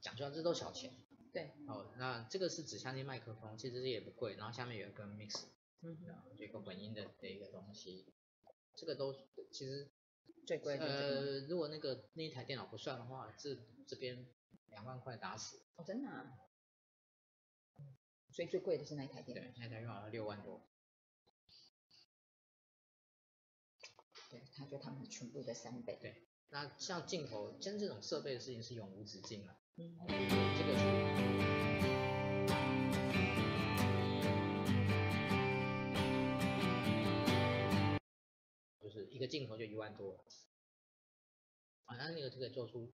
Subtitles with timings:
[0.00, 0.92] 讲出来这都小钱。
[1.32, 1.52] 对。
[1.68, 5.44] 哦，那这个是指向性麦克风，其实这也不贵，然后下面有一个 mix，
[5.82, 5.96] 嗯，
[6.36, 8.12] 有一个混音的的一个东西，
[8.74, 9.14] 这个都
[9.52, 9.90] 其实
[10.46, 10.84] 最贵的。
[10.84, 14.26] 呃，如果那个那一台电脑不算的话，这这边
[14.68, 15.62] 两万块打死。
[15.76, 16.38] 哦，真的啊？
[18.32, 19.42] 所以最贵的是那一台电脑？
[19.42, 20.66] 对，那台用了六万多。
[24.30, 25.98] 对，它就他们全部的三倍。
[26.00, 29.59] 对，那像镜头，像这种设备的事情是永无止境了。
[29.80, 29.96] 嗯，
[30.58, 30.84] 这个是
[38.82, 40.22] 就是一个镜头就一万多，
[41.86, 42.90] 反正那个就可以做出。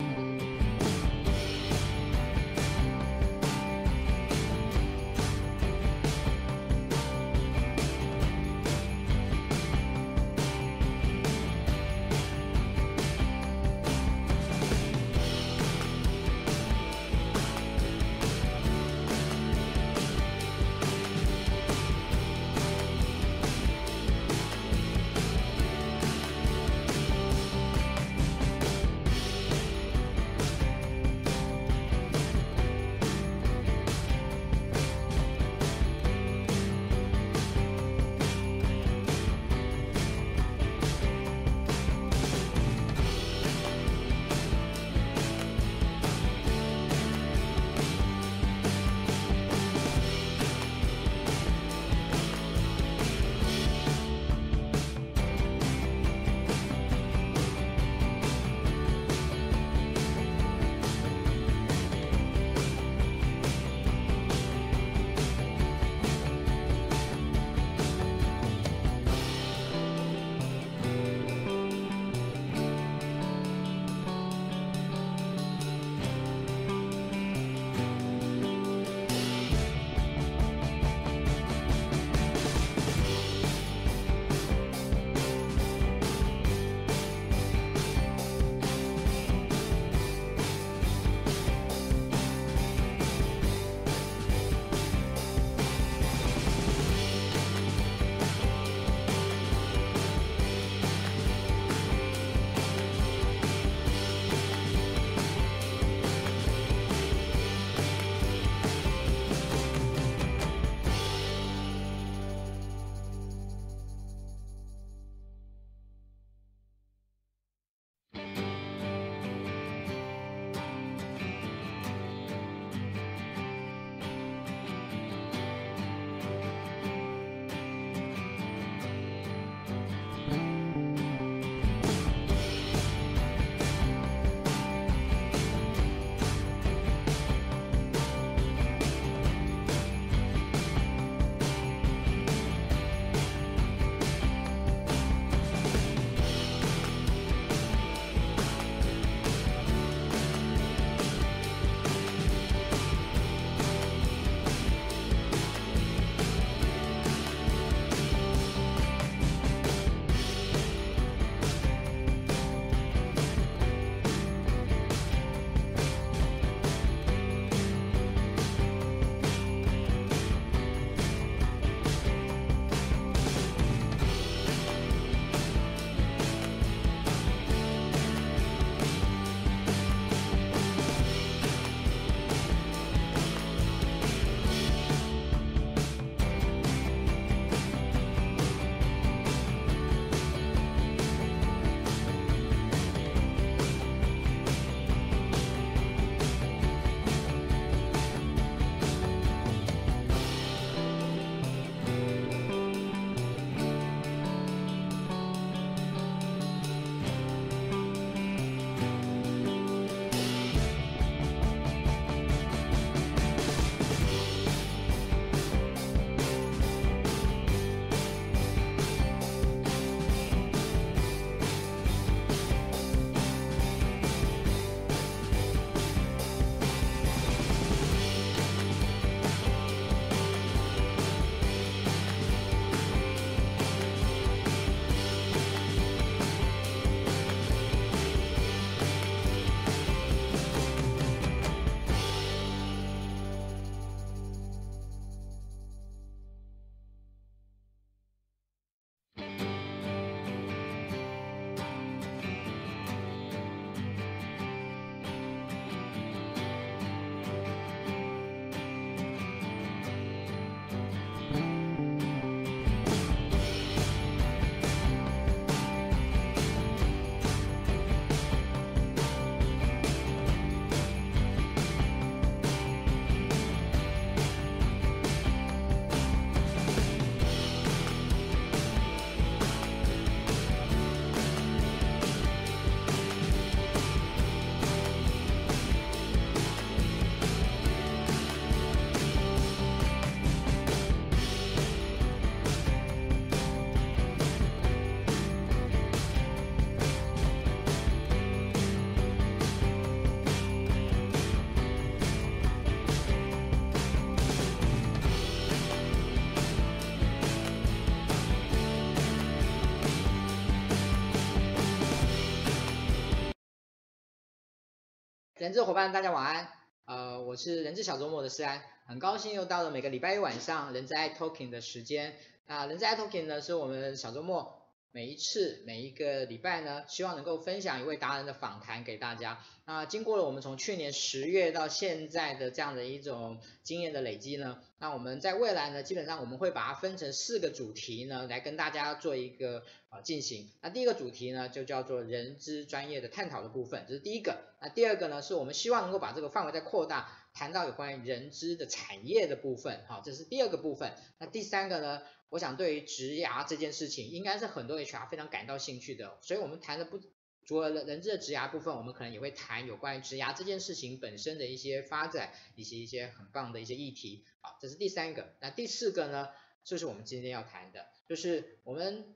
[315.54, 316.48] 人资伙伴大家晚安，
[316.86, 322.16] 呃，我是人智小周末的思安，很高兴又到了每个礼拜一晚上人智爱 Talking 的时间，
[322.48, 324.63] 啊，人智爱 Talking 呢是我们小周末。
[324.96, 329.40] 每一次每一个礼拜呢，希望能够分享一位达人的访谈给大家。
[329.66, 340.48] 那经过了我们从去年十月到现在的这样的一种经验的累积呢，那我们在未来呢，基本上我们会把它分成四个主题呢，来跟大家做一个呃进行。
[340.62, 344.44] 那第一个主题呢，就叫做人资专业的探讨的部分，这是第一个。
[344.62, 350.96] 那第二个呢，是我们希望能够把这个范围再扩大，谈到有关于人资的产业的部分，好，这是第二个部分。
[351.18, 352.02] 那第三个呢？
[352.30, 357.00] 我想对于职涯这件事情，应该是很多 HR 非常感到兴趣的，所以我们谈的不
[357.46, 364.26] 除了人资的职涯部分，我们可能也会谈有关于职涯这件事情本身的一些发展，以及一些很棒的一些议题。
[364.42, 365.36] 好，这是第三个。
[365.42, 366.30] 那第四个呢，
[366.64, 369.16] 就是我们今天要谈的，就是我们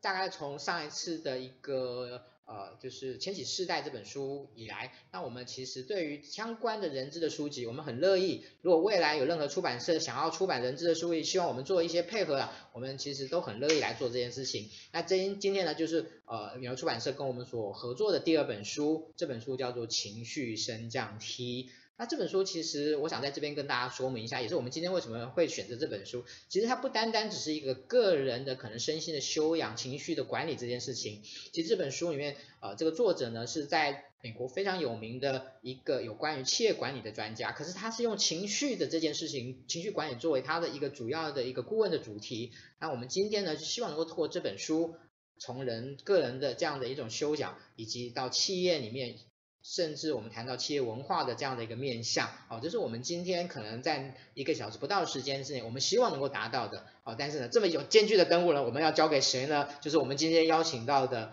[0.00, 2.26] 大概从上一次的一个。
[2.52, 8.44] 呃，就是《千禧世代》这本书以来，那我们其实对于相关的人资的书籍，我们很乐意。
[8.60, 14.68] 如果未来有任何出版社想要出版人资的书籍，希望我们做一些配合啊，我们其实都很乐意来做这件事情。
[14.92, 21.64] 那今今天呢，就是呃，有出版社跟我们所合作的第二本书，这本书叫做《情绪升降梯》。
[21.98, 26.24] 那这本书其实我想在这边跟大家说明一下，也是我们今天为什么会选择这本书。
[26.48, 31.22] 其实它不单单只是一个个人的可能身心的修养、情绪的管理这件事情。
[31.52, 42.52] 其实这本书里面，呃，这个作者呢是在美国非常有名的一个有关于企业管理的专家，可是他是用情绪的这件事情、情绪管理作为他的一个主要的一个顾问的主题。
[42.80, 44.96] 那我们今天呢，就希望能够透过这本书，
[45.38, 49.18] 从人个人的这样的一种修养，以及到企业里面。
[49.62, 59.68] 甚至我们谈到企业文化的这样的一个面向，哦，这是我们今天可能在一个小时不到的时间之内，我们希望能够达到的，哦，但是呢，这么有艰巨的任务呢，我们要交给谁呢？
[59.80, 61.32] 就是我们今天邀请到的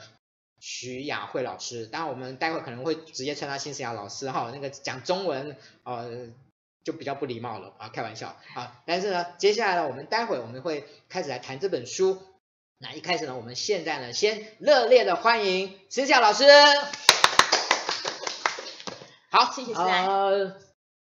[0.60, 6.28] 徐雅慧老师，当然我们待会可能会直接称她新思雅老师，哈，那个讲中文，呃，
[6.84, 12.22] 就比较不礼貌了啊，开玩笑啊，但是呢，接下来呢，我们待会我们会开始来谈这本书，
[12.78, 16.46] 那一开始呢，我们现在呢，先热烈的欢迎新思雅老师。
[19.32, 19.74] 好，谢谢。
[19.74, 20.56] 呃，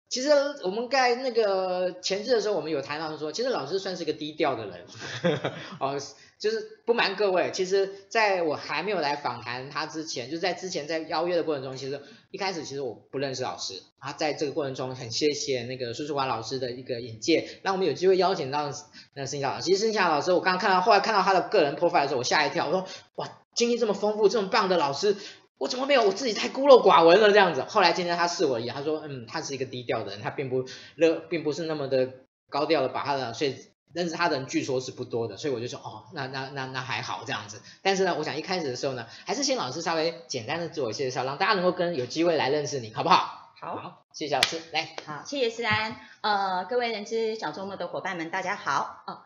[0.09, 0.31] 其实
[0.65, 4.87] 我们在那个前置的时候，我们有谈到说，其实老师算是一个低调的人。
[5.81, 5.99] 哦，
[6.39, 13.83] 就是不瞒各位，其实在我还没有来访谈他之前，就在之前在邀约的过程中，其实一开始其实我不认识老师。
[13.99, 18.71] 啊，在这个过程中，很谢谢那个苏淑华老师的一个引荐，让我们有机会邀请到
[19.15, 19.65] 那个盛夏老师。
[19.65, 25.17] 其实盛夏老师，我刚刚看到，后来看到他的个人 profile 的时候，我吓一跳，我说哇，经历这么丰富、这么棒的老师。
[25.59, 26.03] 我怎么没有？
[26.03, 27.63] 我自己太孤陋寡闻了这样子。
[27.63, 32.11] 后来今天他试我一下，他说，嗯，他是一个低调的人，他并不热，并不是那么的
[32.51, 33.57] 高调的把他的，所以
[33.93, 37.63] 认识他的人据说是不多的，所以我就说，哦，那那那那还好这样子。
[37.83, 43.53] 但是呢，我想一开始的时候呢，还是先老师稍微简单的自我介绍，让大家能够跟有机会来认识你，好不好？
[43.59, 49.21] 好，好，谢谢老师，来，好，谢谢思安，呃，各位人知小周末的伙伴们，大家好，哦。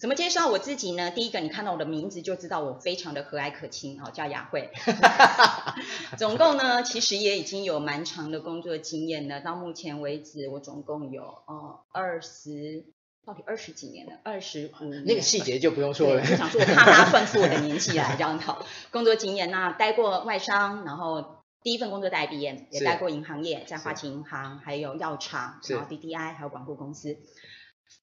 [0.00, 1.10] 怎么介绍我自己呢？
[1.10, 4.70] 第一个，你看到我的名字就知道我非常的和蔼可亲，哦，叫雅慧。
[6.16, 9.42] 总共呢，其实也已经有蛮长的工作经验了。
[9.42, 12.86] 到目前为止，我总共有哦二十，
[13.26, 15.04] 到底二十几年了，二十五年。
[15.04, 16.22] 那个细节就不用说了。
[16.22, 18.64] 我想说，我怕大家算出我的年纪来，这样好。
[18.90, 27.18] 工作经验，那待过外商，然后第一份工作在 IBM，也待过银行业，在花旗银行，还有药厂，然后 DDI，还有广告公司。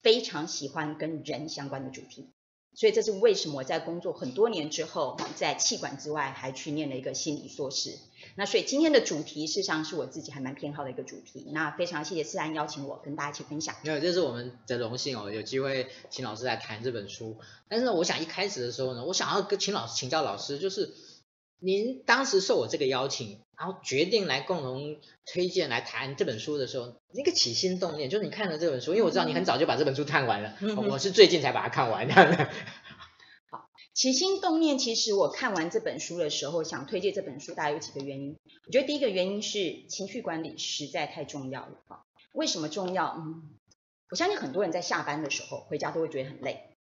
[0.02, 2.30] 非常喜欢跟人相关的主题，
[2.74, 7.98] 所以这是为什么我在工作很多年之后，在气管之外还去念了一个心理硕士。
[8.36, 11.50] 那所以今天的主题事实上是我自己还蛮偏好的一个主题。
[11.52, 13.74] 那非常谢谢思安邀请我跟大家一起分享。
[13.82, 17.36] 没有，这是我们的荣幸哦，有机会请老师来谈这本书。
[17.68, 20.94] 但是呢，我想一开始的时候呢，我想要跟请老师请教老师，就是。
[21.60, 32.14] 您当时受我这个邀请，然后决定来共同推荐来谈这本书的时候，那个起心动念，就是你看了这本书，因为我知道你很早就把这本书看完了，嗯、我是最近才把它看完的。
[33.50, 38.36] 好，起心动念，其实我看完这本书的时候，想推荐这本书，大概有几个原因。
[38.66, 42.04] 我觉得第一个原因是情绪管理实在太重要了。
[42.32, 43.16] 为什么重要？
[43.18, 43.42] 嗯，
[44.10, 46.76] 我相信很多人在下班的时候回家都会觉得很累。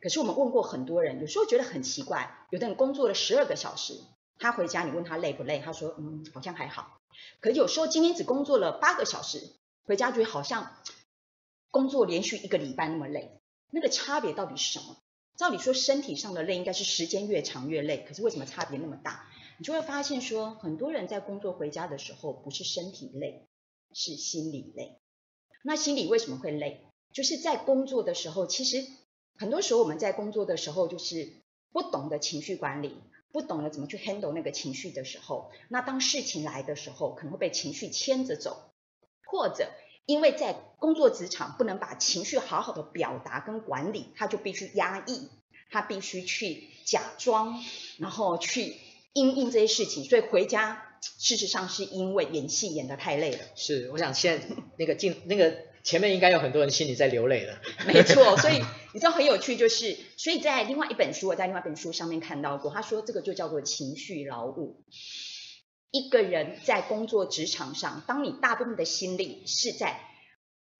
[0.00, 3.94] 可是我们问过很多人，有时候觉得很奇怪，有的人工作了十二个小时，
[4.38, 7.00] 他回家你问他累不累，他说嗯，好像还好。
[7.40, 9.52] 可有时候今天只工作了八个小时，
[9.84, 10.76] 回家觉得好像
[11.70, 13.40] 工作连续一个礼拜那么累，
[13.70, 14.96] 那个差别到底是什么？
[15.36, 19.28] 照理说身体上的累应该是时间越长越累，可是为什么差别那么大？
[19.58, 23.46] 你就会发现说，很多人在工作回家的时候不是身体累，
[23.92, 24.98] 是心理累。
[25.62, 26.86] 那心理为什么会累？
[27.12, 28.84] 就是在工作的时候，其实。
[29.38, 31.30] 很多时候我们在工作的时候，就是
[31.70, 32.96] 不懂得情绪管理，
[33.32, 38.70] 不懂得怎么去 handle 那个情绪的时候，那当事情来的时候，可能会被情绪牵着走，
[39.26, 39.70] 或者
[40.06, 45.28] 因为在工作职场不能把情绪好好的表达跟管理，他就必须压抑，
[45.70, 47.62] 他必须去假装，
[47.98, 48.76] 然后去
[49.12, 53.44] 因应这些事情，所以回家事实上是因为演戏演得太累了。
[53.54, 54.46] 是，我想现在
[54.78, 55.65] 那个进那个。
[55.86, 57.60] 前面应该有很多人心里在流泪了。
[57.86, 58.60] 没错，所以
[58.92, 64.82] 你知道很有趣，就是 所以在另外一本书，我在另外一本书上面看到过，他说这个就叫做情绪劳务。
[65.92, 70.00] 一个人在工作职场上，当你大部分的心力是在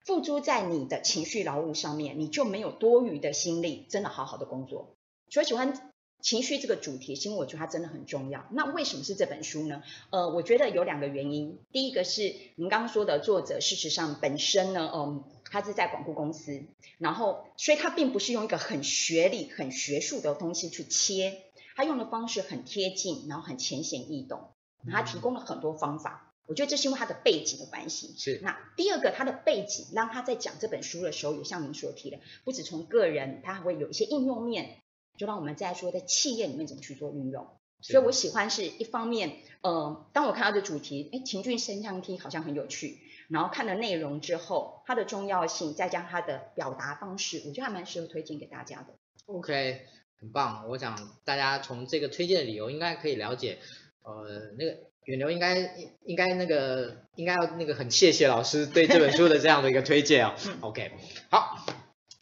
[0.05, 4.97] 付诸在你的情绪劳务上面，你就没有多余的心力，真的好好的工作。
[5.31, 5.93] 所以喜欢。
[6.26, 8.49] 情绪这个主题，因为我觉得它真的很重要。
[8.50, 9.85] 那为什么是这本书呢？
[10.11, 11.61] 呃，我觉得有两个原因。
[11.71, 16.64] 第一个是您刚刚说的作者，事实上本身呢，嗯，他是在广告公司，
[16.99, 21.42] 然后所以他并不是用一个很学理、很学术的东西去切，
[21.76, 24.50] 他用的方式很贴近，然后很浅显易懂，
[24.90, 26.35] 他提供了很多方法。
[26.49, 28.14] 我觉得这是因为他的背景的关系。
[28.18, 28.40] 是。
[28.42, 34.83] 那第二个，他的背景让他在讲这本书的时候，也像您所提的，不止从个人，他还会有一些应用面。
[35.16, 37.46] 就让我们再说在企业里面怎么去做运用，
[37.80, 48.94] 所以我喜欢是一方面，呃，当我看到这主题，哎，情绪升降梯好像很有趣，然后看了内容之后，它的重要性，再加上它的表达方式，我觉得还蛮适合推荐给大家的。
[49.26, 49.82] OK，
[50.20, 53.58] 很棒，我想大家从这个推荐的理由应该可以了解，
[54.02, 60.35] 呃，那个远流应该应该那个应该要那个很谢谢老师对这本书的这样的一个推荐哦。
[60.62, 60.92] OK，
[61.30, 61.75] 好。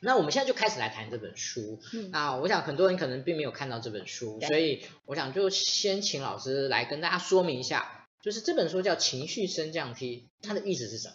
[0.05, 1.81] 那我们现在就开始来谈这本书。
[1.95, 11.15] 嗯，那我想很多人可能并没有看到这本书，所以我想就先请老师来跟大家说明一下，就是这本书叫《情绪升降梯》，它的意思是什么？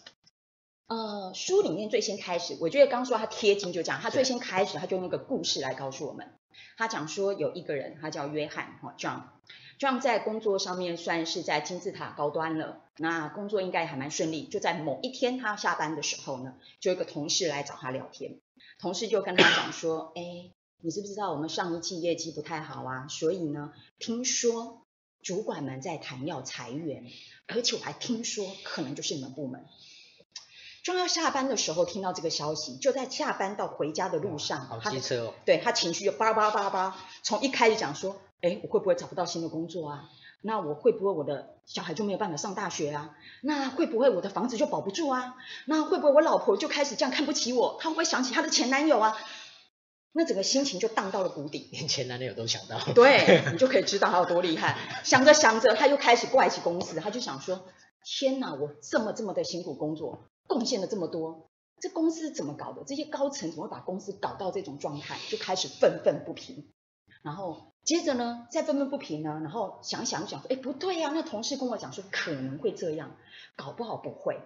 [0.88, 6.27] 呃，书里面最先开始，我觉得刚说它贴金就讲，它最先开始，他就用那个故事来告诉我们。
[6.77, 14.46] 他讲说有一个人，他叫约翰哈 John，John 在工作上面算是在金字塔高端了，那工作应该还蛮顺利。
[14.48, 18.39] 就在某一天他下班的时候呢，就有一个同事来找他聊天。
[18.79, 23.07] 同事就跟他讲说，哎，你知不知道我们上一季业绩不太好啊？
[23.09, 24.86] 所以呢，听说
[25.21, 27.05] 主管们在谈要裁员，
[27.48, 29.65] 而且我还听说可能就是你们部门。
[30.81, 35.33] 正要下班的时候听到这个消息，就在下班到回家的路上，好机车哦。
[35.45, 40.09] 对，他情绪就叭叭叭叭，从一开始讲说，哎，我会不会找不到新的工作啊？
[40.41, 43.15] 那我会不会我的小孩就没有办法上大学啊？
[43.41, 45.36] 那会不会我的房子就保不住啊？
[45.65, 47.77] 那会不会我老婆就开始这样看不起我？
[47.81, 49.17] 她会不会想起她的前男友啊？
[50.12, 52.79] 那整个心情就荡到了谷底，连前男友都想到。
[52.93, 54.77] 对，你就可以知道他有多厉害。
[55.03, 57.67] 想着想着，他又开始怪起公司，他就想说：
[58.03, 62.84] 天哪，我这么这么的辛苦工作，贡献了这么多，这公司怎么搞的？
[62.88, 65.19] 这些高层怎么把公司搞到这种状态？
[65.29, 66.72] 就开始愤愤不平，
[67.22, 67.69] 然后。
[67.89, 73.17] 接着呢，再愤愤不平呢，然后想想想说，哎，不对呀，那同事跟我讲说可能会这样，
[73.55, 74.38] 搞不好不会，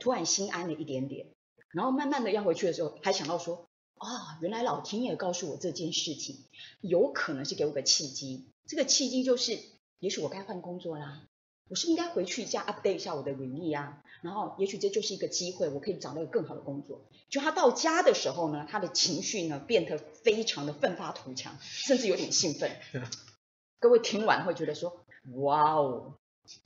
[0.00, 1.26] 突然心安了一点点，
[1.72, 6.38] 然后慢慢的要回去的时候，还想到说，啊，原来老天爷告诉我这件事情，
[6.80, 9.58] 有可能是给我个契机，这个契机就是，
[9.98, 11.20] 也许我该换工作啦。
[11.68, 17.04] 我是应该回去一下 update 一下我的履历啊，然后也许这就是一个机会，我可以找到一个更好的工作。
[17.28, 22.70] 就他到家的时候呢，他的情绪呢变得非常的奋发图强，甚至有点兴奋。
[23.80, 25.04] 各位听完会觉得说，
[25.34, 26.14] 哇哦，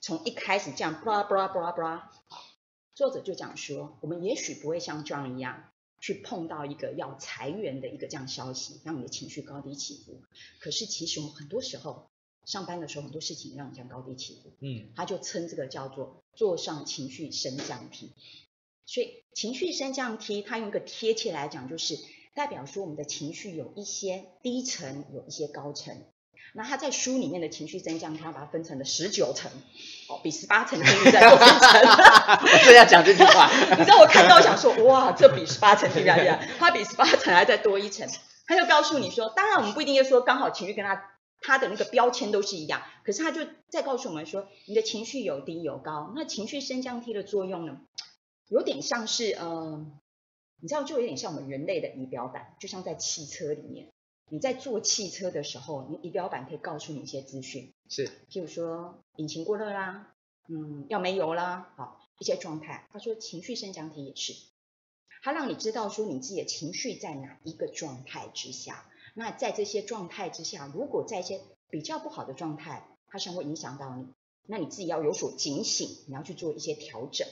[0.01, 2.11] 从一开始这样，巴拉巴拉巴拉巴拉，
[2.95, 10.21] 作者就讲说，我们也许不会像 John 一样去碰到一个要裁员的一个这样消息，让你的情绪高低起伏。
[10.61, 12.11] 可是其实我们很多时候。
[12.45, 18.13] 上班的时候很多事情让你这样高低起伏，嗯，他就称这个叫做坐上情绪升降梯。
[18.87, 21.97] 所以情绪升降梯，他用一个贴切来讲，就是
[22.35, 25.97] 代表说我们的情绪有一些低层，有一些高层。
[26.53, 29.49] 那他在书里面的情绪升降梯，他把它分成了十九层，
[30.09, 31.81] 哦，比十八层地狱再多一层。
[32.43, 38.09] 我正要讲这句话， 你知道我看到我想说，哇，这比十八层厉害厉害，他比十八层还再多一层。
[38.47, 41.10] 他就告诉你说，当然我们不一定要说刚好情绪跟他。
[41.41, 46.13] 他的那个标签都是一样，可是他就在告诉我们说，你的情绪有低有高。
[46.15, 47.81] 那情绪升降梯的作用呢，
[48.49, 49.87] 有点像是呃，
[50.61, 53.91] 你知道，就有点像我们人类的仪表板，就像在汽车里面，
[54.29, 60.15] 你在坐汽车的时候，你仪表板可以告诉你一些资讯，是，譬如说引擎过热啦，
[60.49, 62.87] 嗯，要没油啦，好，一些状态。
[62.93, 64.35] 他说情绪升降梯也是，
[65.23, 68.85] 他让你知道说你自己的情绪在哪一个状态之下。
[69.15, 74.07] 那在这些状态之下，如果在一些比较不好的状态，它是会影响到你，
[74.47, 77.27] 那你自己要有所警醒，你要去做一些调整。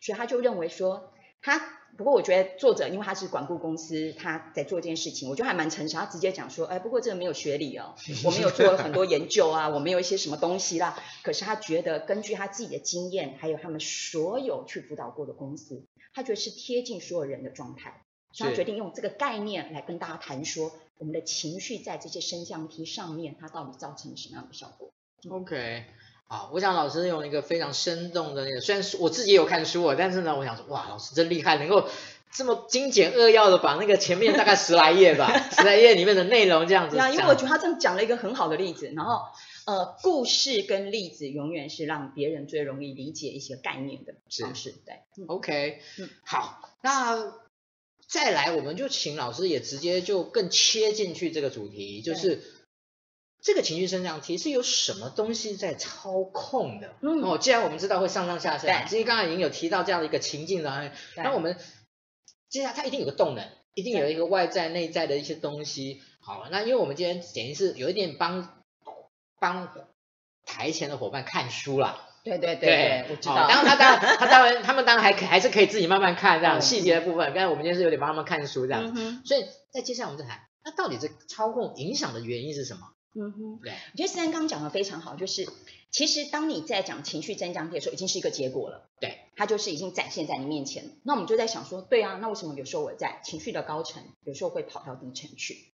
[0.00, 1.60] 所以他就认为说，他
[1.96, 5.96] 不过我觉得作者因为他是管顾公司，他在做这件事情，我觉得还蛮诚实。
[5.96, 10.96] 他直接讲说，哎，不过这个没有学理哦，我没有做了很多研究啊，我没有一些什么东西啦。
[11.24, 18.04] 可是他觉得根据他自己的经验，还有他们所有去辅导过的公司，他觉得是贴近所有人的状态，
[18.38, 24.90] 所以他决定用这个概念来跟大家谈说，我们的情绪在这些升降梯上面，它到底造成了什么样的效果
[25.28, 25.84] ？OK。
[26.28, 31.88] 啊，我想老师用一个非常生动的那个，虽然我自己也有看书啊，但是呢，我想说，哇，老师真厉害，能够
[32.30, 36.96] 这么精简扼要的把那个前面大概十来页吧，十来页里面的内容这样子。
[36.96, 39.22] 对啊，因为我觉得他这样讲了一个很好的例子，然后
[39.64, 44.74] 呃，故事跟例子永远是让别人最容易理解一些概念的方式。
[44.84, 47.32] 对，OK，嗯，好，那
[48.08, 52.42] 再来，我们就请老师也直接就更切进去这个主题，就是。
[53.40, 56.96] 这个情绪升降梯是有什么东西在操控的？
[57.02, 61.56] 嗯，哦，既然我们知道会上上下下，其实刚才已经有提到这样的一个情境了，那我们
[62.48, 66.02] 接下来它一定有个动能，一定有一个外在内在的一些东西。
[66.20, 68.60] 好，那因为我们今天等于是有一点帮
[69.38, 69.72] 帮
[70.44, 72.07] 台前的伙伴看书了。
[72.28, 73.48] 对对对，对我知道。
[73.48, 77.26] 当然他当然他当然他们当然还可还是可以自己慢慢看这样细节的部分。
[77.32, 82.92] 刚才我们今天是有点帮他们看书这样，嗯、所以在接下来我们再谈，那到底这操控影响的原因是什么？
[83.14, 85.48] 嗯哼，对，我觉得思安刚刚讲的非常好，就是
[85.90, 90.84] 其实当你在讲情绪升降梯的时候，已经是一个结果了，对，它就是已经展现在你面前。
[91.04, 95.72] 那我们就在想说，对啊，那为什么有时候我在情绪的高层，有时候会跑到低层去？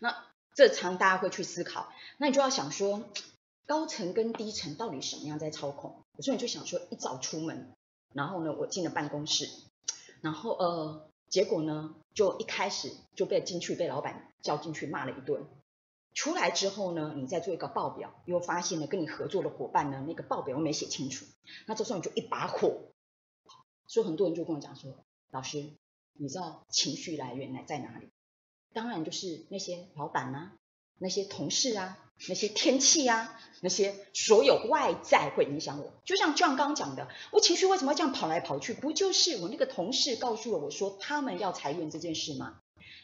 [0.00, 0.16] 那
[0.56, 3.02] 这常大家会去思考，那你就要想说，
[3.66, 6.04] 高层跟低层到底什么样在操控？
[6.16, 7.74] 有时候你就想说，一早出门，
[8.12, 9.48] 然后呢，我进了办公室，
[10.20, 15.46] 然后呃，结果呢，就一开始就被进去被老板叫进去骂了一顿。
[16.12, 21.26] 出来之后呢，你再做一个报表，又发现了跟你合作的伙伴呢，那个报表又没写清楚，
[21.66, 22.82] 那这时候你就一把火。
[23.86, 25.72] 所以很多人就跟我讲说，老师，
[26.12, 28.08] 你知道情绪来源来在哪里？
[28.72, 30.56] 当然就是那些老板啊，
[30.98, 35.92] 那些同事啊，那些天气啊，那些所有外在会影响我。
[36.04, 38.74] 就像 John 刚刚讲的，我情绪为什么要这样跑来跑去？
[38.74, 42.60] 不就是我那个同事告诉了我说他们要裁员这件事吗？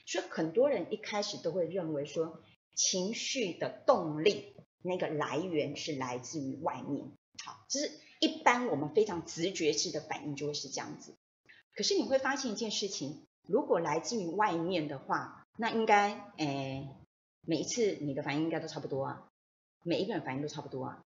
[0.06, 2.40] 所以很多人一开始都会认为说。
[2.76, 7.10] 情绪的动力，那个来源是来自于外面。
[7.44, 11.14] 好，就是一般我们非常直觉式的反应就会是这样子。
[11.74, 16.88] 可是你会发现一件事情，如果来自于外面的话，那应该，诶，
[17.42, 19.28] 每一次你的反应应该都差不多啊，
[19.82, 21.02] 每一个人反应都差不多啊。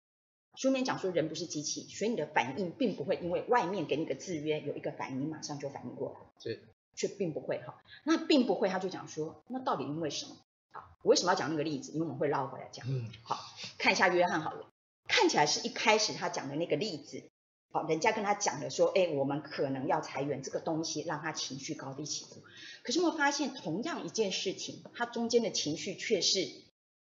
[0.55, 6.21] 书面讲说人不是机器，所以你的反应并不会因为外面给你个制约有一个反应，你马上就反应过来。
[6.43, 7.81] 是，却并不会哈。
[8.05, 10.37] 那并不会，他就讲说，那到底因为什么？
[10.73, 11.93] 好我为什么要讲那个例子？
[11.93, 12.85] 因为我们会绕回来讲。
[12.89, 13.39] 嗯，好，
[13.79, 14.67] 看一下约翰好了，
[15.07, 17.23] 看起来是一开始他讲的那个例子，
[17.71, 22.43] 好，人家跟他讲了说，哎，我们可能要裁员，这个东西让他情绪高低起伏。
[22.83, 26.49] 可是我发现，同样一件事情，他中间的情绪却是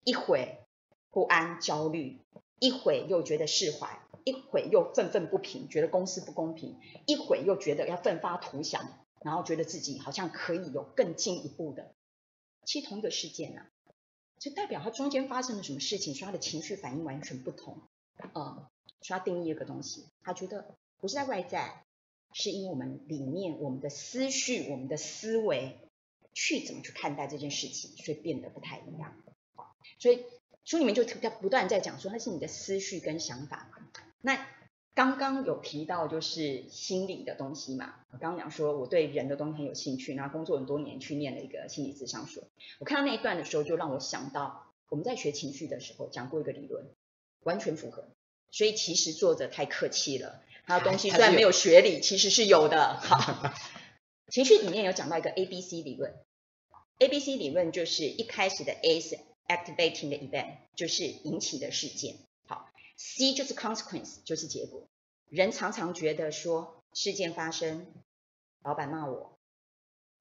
[0.04, 0.58] 一会
[1.10, 2.20] 不安、焦虑，
[2.58, 11.94] 一会又觉得释怀，一会又愤愤不平，觉得公司不公平，一会又觉得要奋发图强，然后觉得自己好像可以有更进一步的。
[12.66, 13.66] 其实同一个事件啊，
[14.38, 17.80] 就代表他中间发生了什么事情，所以他的情绪反应完全不同。
[18.34, 18.66] 嗯，
[19.00, 21.84] 所以他定义一个东西，他觉得不是在外在，
[22.32, 25.78] 是因为我们里面我们的思绪、我们的思维
[26.32, 29.16] 去怎么去看待这件事情，所以变得不太一样。
[29.98, 30.24] 所以
[30.64, 31.02] 书里面就
[31.40, 33.88] 不断在讲说，那是你的思绪跟想法嘛。
[34.20, 34.46] 那
[34.94, 42.44] 刚刚有提到就是心理的东西嘛，我刚刚讲说我对人的东西很有兴趣，然后工作很多年去念了一个心理咨商所。
[42.78, 46.84] 我看到那一段的时候，就让我想到我们在学情绪的时候讲过一个理论，
[47.44, 48.08] 完全符合。
[48.50, 52.98] 所以其实作者太客气了，他的东西虽然没有学理，其实是有的。
[53.00, 53.54] 好，
[54.28, 56.14] 情绪里面有讲到一个 A B C 理论
[56.98, 62.16] ，A B C 理论就是一开始的 A 是 activating 的 event，就是引起的事件。
[62.46, 64.88] 好 C 就是 consequence，就是结果。
[65.28, 67.86] 人常常觉得说事件发生，
[68.64, 69.38] 老板骂我，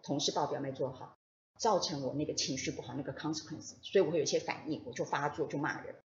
[0.04, 1.18] 同事报表没做好，
[1.58, 5.96] 造成我那个情绪不好，那个 consequence，所以我会有一些反应，我就发作，就骂人。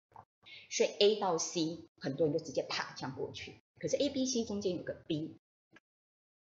[0.74, 3.60] 所以 A 到 C 很多人就直接啪这样过去。
[3.78, 5.36] 可是 A、B、C 中间有个 B，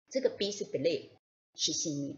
[0.10, 1.12] 这个 B 是 belief，
[1.56, 2.18] 是信念。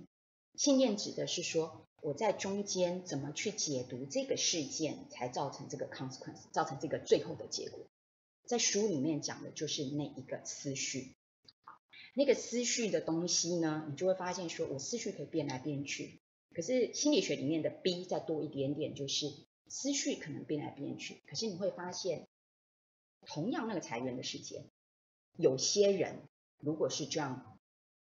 [0.56, 7.86] 信念指的是说我在中间怎么去解读这个事件，才造成这个 consequence，造成这个最后的结果。
[8.48, 11.14] 在书里面讲的就是那一个思绪，
[12.16, 16.20] 那个思绪的东西呢，你就会发现说，我思绪可以变来变去。
[16.56, 19.28] 可是心理学里面的 B 再多一点点，就是
[19.70, 21.22] 思绪可能变来变去。
[21.28, 22.28] 可是你会发现，
[23.26, 24.66] 同样那个裁员的时间，
[25.38, 26.24] 有些人
[26.60, 27.58] 如果是这样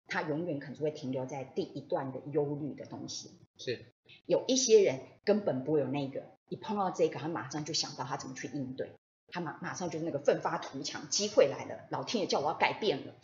[0.06, 3.38] 他永远可能会停留在第一段的忧虑的东西。
[3.58, 3.92] 是，
[4.26, 8.90] 有一些人根本不会有那个，一碰到这个，他马上就想到他怎么去应对，
[9.28, 13.14] 他马马上就是那个奋发图强，机会来了，老天爷叫我要改变了。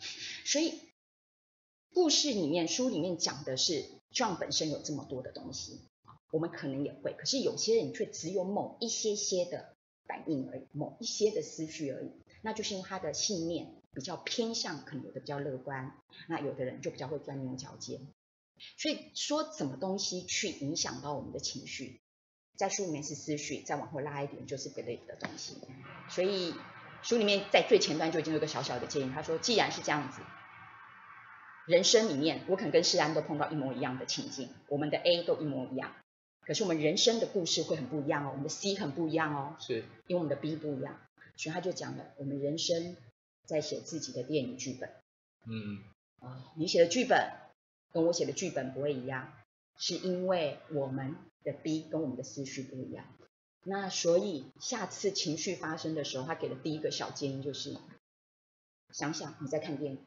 [0.45, 0.79] 所以
[1.93, 5.86] 故事里面、书里面讲的是，John 本身有这么多的东西，
[6.31, 12.11] 我们可能也会，可是有些人却只有某一些些的反应而已，某一些的思绪而已，
[12.41, 15.95] 那就是因为他的信念比较偏向，可能有的比较乐观，
[16.27, 18.07] 那有的人就比较会钻牛角尖。
[18.77, 22.01] 所以说，什么东西去影响到我们的情绪，
[22.55, 25.57] 在书里面是思绪，再往后拉一点就是 belief 的东西。
[26.09, 26.53] 所以
[27.03, 30.21] 书里面在最前端就已经有个小小的建议，他说，既然是这样子，
[31.67, 35.93] 人生里面我可能跟世安都碰到一模一样的情境，我们的 A 都一模一样，
[36.47, 40.99] 可是我们人生的故事会很不一样哦，我们的 C 很不一样哦，是因为我们的 B 不一样，
[41.35, 42.95] 所以他就讲了，我们人生
[43.45, 44.89] 在写自己的电影剧本。
[45.45, 45.83] 嗯，
[46.21, 47.31] 啊，你写的剧本。
[47.93, 49.31] 跟我写的剧本不会一样，
[49.77, 53.05] 是因为我们的 B 跟我们的思绪不一样。
[53.63, 57.77] 那所以下次情绪发生的时候，他给的第一个小建议就是，
[58.91, 60.05] 想想你在看电影，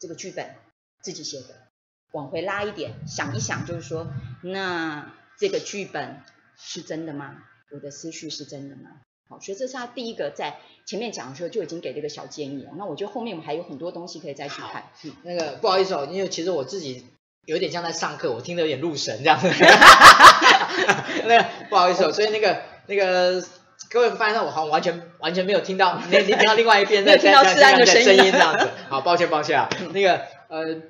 [0.00, 0.56] 这个剧本
[1.00, 1.68] 自己写的，
[2.10, 6.22] 往回拉一点，想一想，就是说，那这个剧本
[6.56, 7.36] 是真的吗？
[7.72, 8.90] 我的思绪是真的吗？
[9.28, 12.70] 好，所以这是他第一个在前面讲的时候就已经给这个小建议了。
[12.76, 14.84] 那我觉得后面我们还有很多东西可以再去看。
[15.04, 17.06] 嗯，那个不好意思哦，因为其实我自己
[17.46, 19.48] 有点像在上课，我听得有点入神这样子。
[21.24, 23.42] 那个不好意思哦，所以那个那个
[23.90, 28.68] 各位发现我好像完全完全没有听到，你你听到另外一边在听到自然的声音这样子。
[28.88, 30.82] 好，抱歉抱歉啊，那个呃，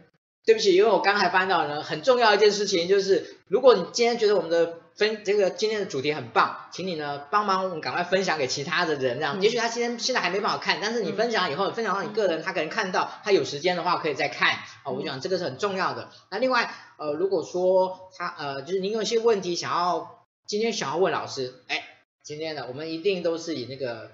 [0.44, 4.78] 对不起，因为我刚才翻到呢，很重要一件事情就是，如果你今天觉得我们的。
[4.96, 9.42] 分这个今天的主题很棒，请你呢帮忙我们赶快分享给其他的人，这样。
[9.42, 14.50] 也许他今天现在还没办法看，但是你分享以后，分享到你个人，他可能看到，他有时间的话可以再看。
[14.84, 16.10] 啊，我想这个是很重要的。
[16.30, 21.82] 那另外，呃，如果说他呃，就是您有一些问题想要今天想要问老师，哎，
[22.22, 24.12] 今天呢，我们一定都是以那个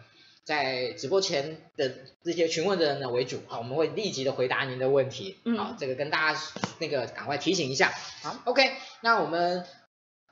[0.51, 5.37] 在直播前的这些询问的人呢为主好，我们会立即的回答您的问题。
[5.57, 6.41] 好，这个跟大家
[6.81, 7.93] 那个赶快提醒一下。
[8.23, 9.65] 好，OK，那我们。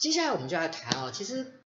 [0.00, 1.61] 接下来我们就来谈哦，其实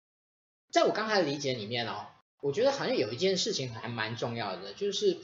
[0.71, 2.07] 在我刚才的理解里面哦，
[2.41, 5.17] 我觉得好像有一件事情还蛮重要的，就是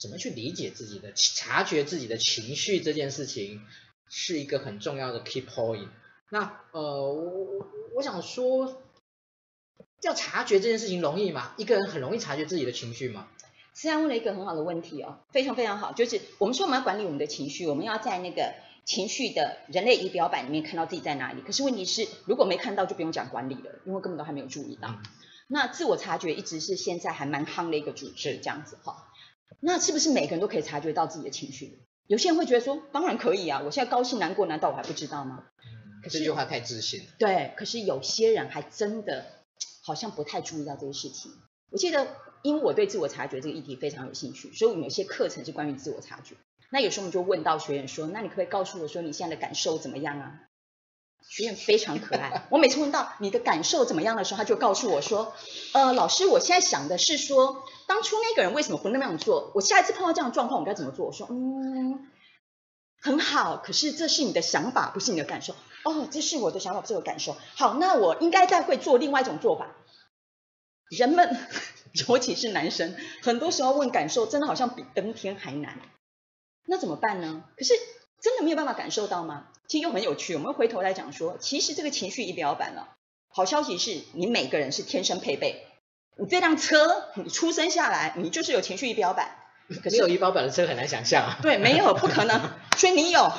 [0.00, 3.64] 怎么去理解自己的、察觉自己的情绪这件事情，
[4.08, 5.88] 是一个很重要的 key point。
[6.30, 8.81] 那呃，我我我想说，
[10.02, 11.54] 要察觉这件事情容易吗？
[11.56, 13.28] 一个人很容易察觉自己的情绪吗？
[13.72, 18.52] 思安问了一个很好的问题哦，非常非常好，就是我们说我们要管理我们的情绪，我们要在那个。
[18.84, 24.88] 情绪的人类仪表板里面看到自己在哪里，可是问题是如果没看到就不用讲管理了，因为根本都还没有注意到。
[24.88, 25.02] 嗯、
[25.46, 29.06] 那自我察觉一直是现在还蛮夯的一个主题，这样子哈。
[29.60, 31.78] 那是不是每个人都可以察觉到自己的情绪？
[32.08, 35.44] 有些人会觉得说，当然可以啊，我现在高兴难过，难道我还不知道吗？
[36.02, 37.02] 可是这句话太自信。
[37.20, 39.41] 对，可是有些人还真的
[39.82, 41.32] 好像不太注意到这个事情。
[41.70, 42.06] 我记得，
[42.42, 46.36] 因为我对自我察觉这个议题非常有兴趣，所以我们有些课程是关于自我察觉。
[46.70, 50.40] 那有时候我们就问到学员说：“那你可不可以告诉我说你现在的感受怎么样啊？”
[51.28, 55.34] 学员非常可爱，我每次问到你的感受怎么样的时候，他就告诉我说
[55.72, 59.52] ：“呃，老师，我现在想的是说，当初那个人为什么不那么样做？
[59.54, 62.08] 我下一次碰到这样的状况，我该怎么做？”我说：“嗯，
[63.00, 65.54] 很好，可是这是你的想法，不是你的感受。
[65.84, 67.36] 哦，这是我的想法，不是我的感受。
[67.56, 69.68] 好，那我应该再会做另外一种做法。
[70.90, 71.36] 人们，
[72.08, 75.78] 尤其是男生，很多时候问感受，真的好像比登天还难。”
[76.66, 77.44] 那怎么办呢？
[77.56, 77.74] 可是
[78.20, 79.48] 真的没有办法感受到吗？
[79.68, 80.34] 其实又很有趣。
[80.34, 82.86] 我们回头来讲说，其实这个情绪仪表板呢，
[83.28, 85.66] 好消息是你每个人是天生配备。
[86.18, 89.36] 你这辆车，你出生下来，你就是有情绪仪表板。
[89.82, 91.38] 可是有仪表板的车很难想象啊。
[91.40, 92.50] 对，没有，不可能。
[92.76, 93.32] 所以你有。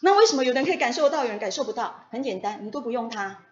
[0.00, 2.06] 那为什么有人可以感受到，有人感受不到？
[2.10, 3.44] 很简单，你都不用它。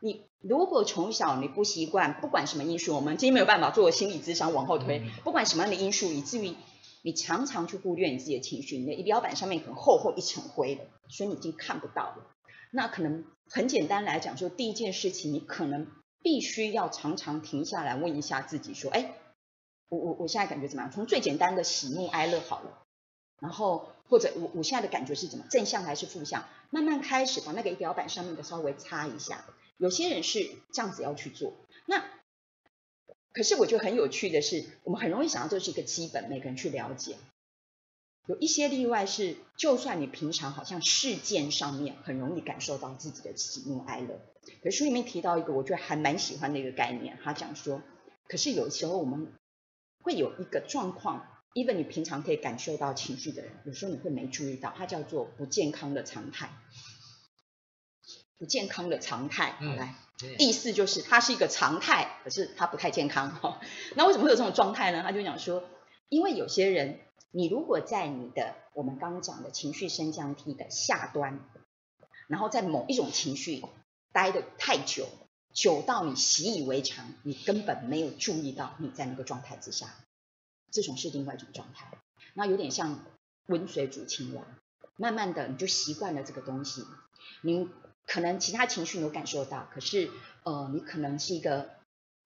[0.00, 6.54] 你如果从小你不习惯，不管什么因素，我们今天没有办法做心理咨商往后推，不管什么样的因素，以至于。
[7.02, 12.34] 你常常去忽略你自己的情绪，你的仪表板上面可能厚厚一层灰了，所以你已经看不到了。
[12.72, 15.86] 那可能很简单来讲，说第一件事情，你可能
[16.20, 19.12] 必须要常常停下来问一下自己，说，哎，
[19.88, 20.90] 我我我现在感觉怎么样？
[20.90, 22.85] 从最简单的喜怒哀乐好了，
[23.40, 25.44] 然后或者我我现在的感觉是怎么？
[25.50, 26.44] 正向还是负向？
[26.70, 29.44] 慢慢开始把那个仪表板上面的稍微擦一下。
[29.78, 31.52] 有些人是这样子要去做，
[31.86, 32.04] 那。
[33.32, 37.16] 可是我觉得很有趣的是，我们很容易想到这是一个基本，每个人去了解。
[38.24, 44.18] 有一些例外是，就算你平常好像事件上面很容易感受到自己的喜怒哀乐，
[44.62, 47.82] 可是书里面提到一个我觉得还蛮喜欢的一个概念，他讲说，
[48.26, 49.30] 可是有时候我们
[50.02, 56.50] 会有一个状况，，even 你平常可以感受到情绪的人，有时候你会没注意到，它叫做不健康的常态。
[58.38, 63.30] 不健康的常态，好来，嗯、意思就是它是一个常态，可是它不太健康。
[63.30, 63.62] 哈，
[63.94, 65.02] 那为什么会有这种状态呢？
[65.02, 65.64] 他就讲说，
[66.10, 71.40] 因为有些人，你如果在你的我们刚刚讲的情绪升降梯的下端，
[72.28, 73.62] 然后在某一种情绪
[74.12, 75.08] 待的太久，
[75.54, 79.94] 久到你习以为常，你根本没有注意到你在那个状态之下，
[80.76, 81.90] 这种是另外一种状态。
[82.34, 83.00] 那有点像
[83.46, 84.44] 温水煮青蛙，
[84.96, 86.84] 慢慢的你就习惯了这个东西，
[87.42, 87.68] 你。
[88.08, 90.08] 可能其他情绪有感受到，可是
[90.44, 91.70] 呃，你可能是一个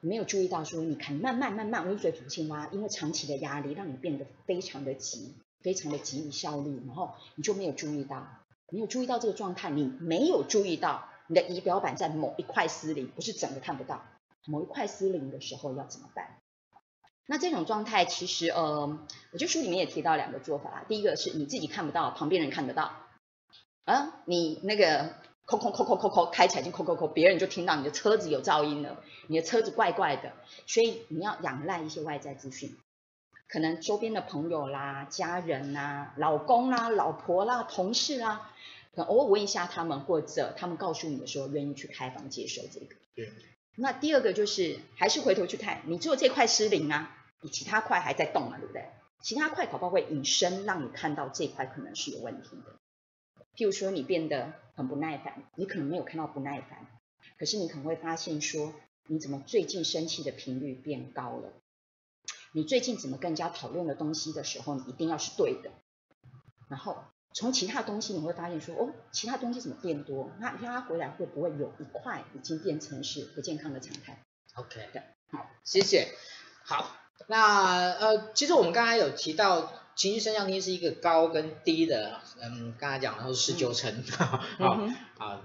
[0.03, 8.29] 没有注意到，说你看慢慢慢慢温水煮青蛙，因为长期的压力让你变得非常的急，非常的急于效率，然后你就没有注意到，
[8.71, 14.05] 没有注意到这个状态，你没有注意到你的仪表板在某一块失灵，不是整个看不到，
[14.45, 16.40] 某一块失灵的时候要怎么办？
[17.31, 18.99] 那这种状态其实呃，
[19.31, 22.93] 我觉得书里面也提到两个做法啦，第一个是你自己看不到，旁边人看得到，
[23.85, 25.15] 啊，你那个。
[25.47, 30.33] 扣扣扣扣扣扣，开起来就扣扣扣，别人就听到你的车子有噪音了，你的车子怪怪的，
[30.65, 32.77] 所以你要仰赖一些外在资讯，
[33.49, 38.53] 可能周边的朋友啦、家人啦、老公啦、老婆啦、同事啦，
[38.95, 42.95] 可能偶尔问一下他们，或者他们告诉你的时候，愿意去开房接受这个。
[43.17, 43.33] 对。
[43.75, 48.91] 那第二个就是，还是回头去看，你做这块失灵啊，你其他块还在动嘛，对不对？
[49.23, 52.77] 其他块搞不好会引申让你看到这块可能是有问题的。
[53.55, 56.87] 譬如说，你变得很不耐烦，你可能没有看到不耐烦，
[57.39, 58.73] 可是你可能会发现说，
[59.09, 61.53] 你怎么最近生气的频率变高了？
[62.53, 65.71] 你最近怎么跟人家讨论的东西的时候，你一定要是对的。
[66.69, 66.97] 然后
[67.33, 70.31] 从其他东西你会发现说，哦，其他东西怎么变多？
[70.39, 74.25] 那让他回来会不会有一块已经变成是不健康的常态
[74.55, 76.09] ？OK，对，好，谢谢。
[76.65, 79.73] 好，那呃，其实我们刚才有提到。
[79.97, 85.43] 情绪升降梯是一个高跟低的，嗯，刚才讲的是十九层，啊、嗯、 啊。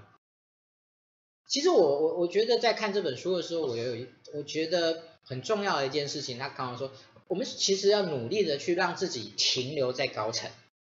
[1.46, 6.90] 其实我我我觉得在看这本书的时候，我有一我觉得很重要的一件事情，他刚刚说，
[7.28, 10.50] 我们其实要努力的去让自己停留在高层，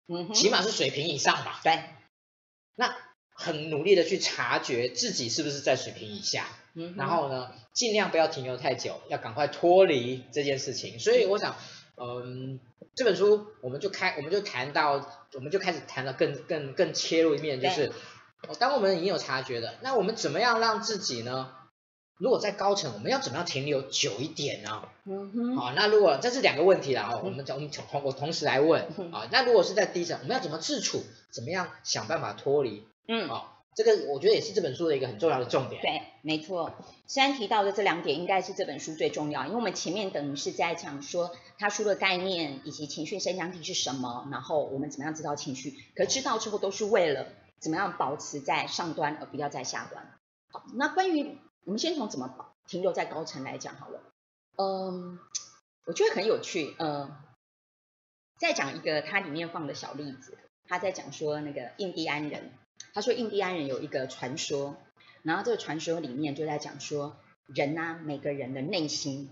[0.06, 1.60] 嗯，起码是水平以上吧。
[1.64, 1.82] 对。
[2.76, 2.94] 那
[3.32, 6.46] 很努力的去察觉自己是不是在水平以下，
[6.78, 10.98] 嗯，然后呢，尽量不要停留太久，要赶快脱离这件事情。
[10.98, 11.56] 所以我想。
[12.00, 12.60] 嗯，
[12.94, 17.92] 这本书我们就开，我们就谈到，我们就开始谈了更更更切入一面，就是，
[18.60, 21.52] 当我们已经有察觉的，那我们怎么样让自己呢？
[22.16, 24.82] 如果在高层，我们要怎么样停留久一点呢？
[25.06, 25.56] 嗯哼。
[25.56, 31.02] 好，那如果这是两个问题了啊，我们我们同我同时来问啊，那如果是在低层，我们要怎么自处？
[31.32, 32.86] 怎么样想办法脱离？
[33.08, 33.57] 嗯，好。
[33.78, 35.80] 这个我觉得也是这本书的一个很重要的重点。
[35.80, 36.74] 对，没错。
[37.06, 47.28] 虽然提到的这两点应该是这本书最重要，因为我们前面等于是在讲说他书的概念以及情绪升降梯是什么，然后我们怎么样知道情绪，可知道之后都是为了
[47.60, 50.12] 怎么样保持在上端而不要在下端。
[50.50, 52.34] 好，那关于我们先从怎么
[52.66, 54.02] 停留在高层来讲好了。
[54.56, 55.20] 嗯，
[55.86, 56.74] 我觉得很有趣。
[56.80, 57.14] 嗯，
[58.40, 60.36] 再讲一个它里面放的小例子，
[60.66, 62.50] 他在讲说那个印第安人。
[62.94, 64.76] 他说，印第安人有一个传说，
[65.22, 69.30] 然后这个传说里面就在讲说，人呐、啊，每个人的内心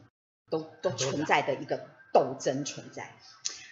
[0.50, 3.12] 都都存在的一个斗争存在。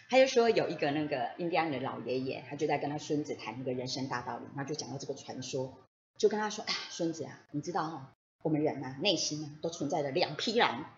[0.09, 5.75] 他就说有一个那个印第安人老爷爷，他就在跟他孙子谈一个人生大道理，然后就讲到这个传说，
[6.19, 8.07] 就跟他说，哎，孙子啊，你知道哈、哦，
[8.43, 10.95] 我们人呐，内心啊都存在着两匹狼，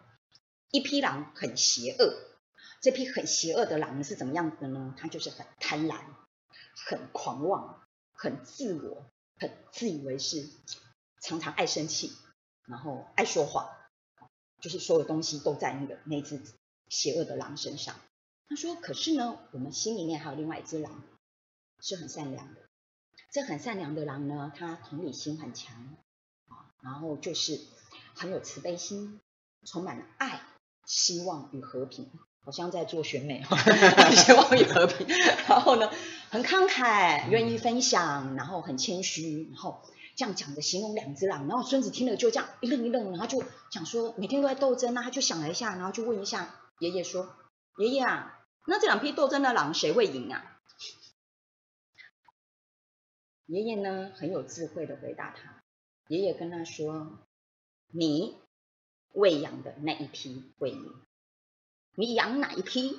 [0.71, 2.15] 一匹狼很邪恶，
[2.83, 4.95] 这匹很邪恶的狼是怎么样的呢？
[4.99, 5.99] 他就是很贪婪，
[6.89, 7.86] 很狂妄。
[8.17, 9.05] 很自我，
[9.39, 10.49] 很自以为是，
[11.21, 12.13] 常常爱生气，
[12.65, 13.69] 然后爱说谎，
[14.61, 16.41] 就是所有东西都在那个那只
[16.89, 17.95] 邪恶的狼身上。
[18.49, 21.03] 他说：“可是呢，我们心里面还有另外一只狼，
[21.81, 22.63] 是很善良的。
[23.31, 25.97] 这很善良的狼呢，它同理心很强
[26.49, 27.61] 啊，然后就是
[28.15, 29.21] 很有慈悲心，
[29.65, 30.41] 充满了爱、
[30.87, 32.11] 希望与和平。”
[32.47, 33.43] 好像在做选美，
[34.15, 35.05] 希望与和平。
[35.49, 35.91] 然后呢，
[36.31, 39.83] 很慷慨，愿意分享，然后很谦虚，然后
[40.15, 41.49] 这样讲的形容两只狼。
[41.49, 47.35] 然后孙子听了就这样一愣一愣，然后就想说每天都在斗争啊，他就想了一下，然后就问一下爷爷说
[47.79, 50.61] ：“爷爷啊，那这两匹斗争的狼谁会赢啊？”
[53.47, 55.63] 爷爷呢很有智慧的回答他，
[56.07, 57.19] 爷爷跟他说
[57.93, 58.37] ：“你
[59.15, 60.95] 喂养的那一批会赢。”
[61.99, 62.99] 你养哪一批？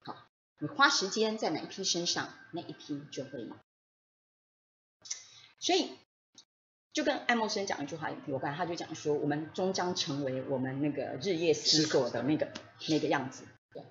[0.00, 0.26] 好，
[0.58, 3.54] 你花时间在哪一批身上，那一批就会赢。
[5.60, 5.92] 所以，
[6.92, 12.52] 就跟爱默生讲一句话有关，他就讲说，我们终将成为我们那个日夜思索的那个
[12.88, 13.44] 那个样子。
[13.72, 13.84] 对，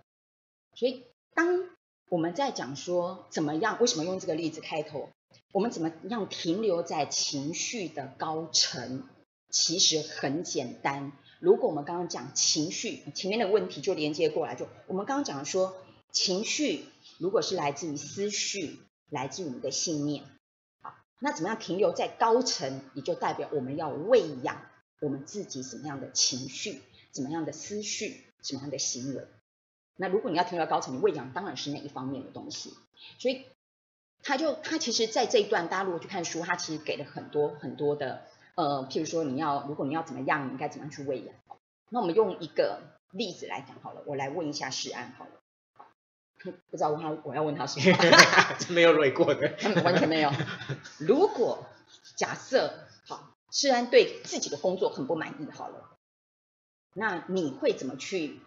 [0.76, 1.70] 所以当
[2.10, 5.10] 我们在讲说怎么样，为什么用这个例子开头？
[5.54, 9.08] 我们怎么样停留在情绪的高层？
[9.50, 11.14] 其实很简单。
[11.44, 15.76] 如果我们刚刚讲情绪，前面的问题就连接过来，就我们刚刚讲说，
[16.10, 16.86] 情绪
[17.18, 18.80] 如果是来自于思绪，
[19.10, 20.24] 来自于我们的信念，
[20.82, 22.80] 好，那怎么样停留在高层？
[22.94, 24.62] 也就代表我们要喂养
[25.02, 29.28] 我们自己什么样的情绪，怎么样的思绪，什么样的行为。
[29.98, 32.74] 那如果你要停留在高层，你喂养当然是那一方面的东西。
[33.20, 33.44] 所以
[34.22, 41.36] 他就他其实，在这一段，大家如果去看书，他其实给了很多很多的呃，譬如说你要如果你要怎么样，你应该怎么样去喂养。
[41.90, 45.32] 那我们用一个例子来讲好了，我来问一下世安好了。
[46.70, 47.98] 不知道问他我要问他什么？
[48.74, 50.30] 没有累过的，完全没有。
[50.98, 51.66] 如果
[52.18, 55.98] 假设好，世安对自己的工作很不满意好了，
[56.94, 58.42] 那你会怎么去？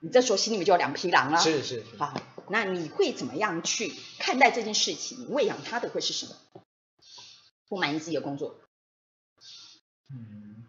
[0.00, 1.38] 你这时候心里面就有两匹狼了。
[1.38, 1.96] 是是，是。
[1.96, 2.14] 好，
[2.48, 5.20] 那你会怎么样去看待这件事情？
[5.20, 6.34] 你喂养他的会是什么？
[7.68, 8.58] 不满意自己的工作。
[10.10, 10.64] 嗯，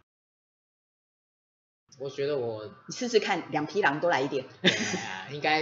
[2.00, 4.46] 我觉得我你试试看，两匹狼都来一点。
[5.32, 5.62] 应该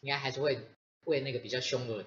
[0.00, 0.68] 应该还是会
[1.04, 2.04] 喂那个比较凶的。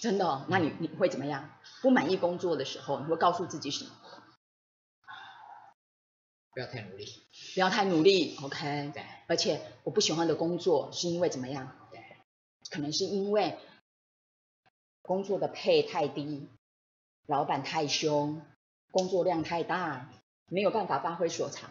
[0.00, 0.46] 真的哦？
[0.48, 1.50] 那你你会怎么样？
[1.80, 3.90] 不满意工作的时候，你会告诉自己什么？
[6.54, 7.06] 不要太努力，
[7.54, 8.90] 不要太努力，OK。
[8.92, 9.02] 对。
[9.26, 11.88] 而且我不喜欢的工作是因为怎么样？
[11.90, 12.00] 对。
[12.70, 13.58] 可能是因为
[15.00, 16.48] 工作的配太低，
[17.26, 18.42] 老板太凶，
[18.92, 20.08] 工作量太大，
[20.48, 21.70] 没有办法发挥所长。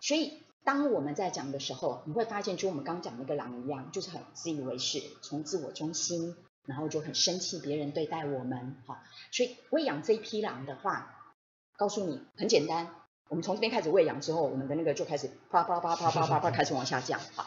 [0.00, 8.76] 所以当我们在讲的时候，你会发现，就我们刚讲那个狼一样，就是很自以为是，从自我中心，然后就很生气别人对待我们。
[8.86, 11.34] 好，所以喂养这一匹狼的话，
[11.76, 12.94] 告诉你很简单。
[13.28, 17.20] 我们从这边开始喂养之后，我们的那个就开始啪啪啪啪啪啪啪开始往下降。
[17.34, 17.46] 好，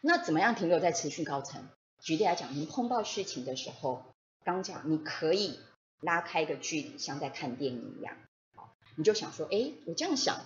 [0.00, 1.68] 那怎么样停留在持续高层？
[2.00, 4.04] 举例来讲，你碰到事情的时候，
[4.44, 5.58] 刚讲你可以
[6.00, 8.16] 拉开一个距离，像在看电影一样。
[8.98, 10.36] 你就想说，哎，我这样想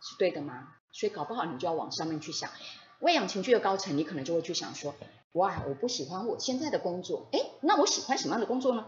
[0.00, 0.74] 是对的吗？
[0.90, 2.50] 所以搞不好你就要往上面去想。
[2.98, 4.94] 喂养情绪的高层，你可能就会去想说，
[5.32, 8.86] 哇，我不喜欢我现在的工作，哎，那我喜欢什么样的工作呢？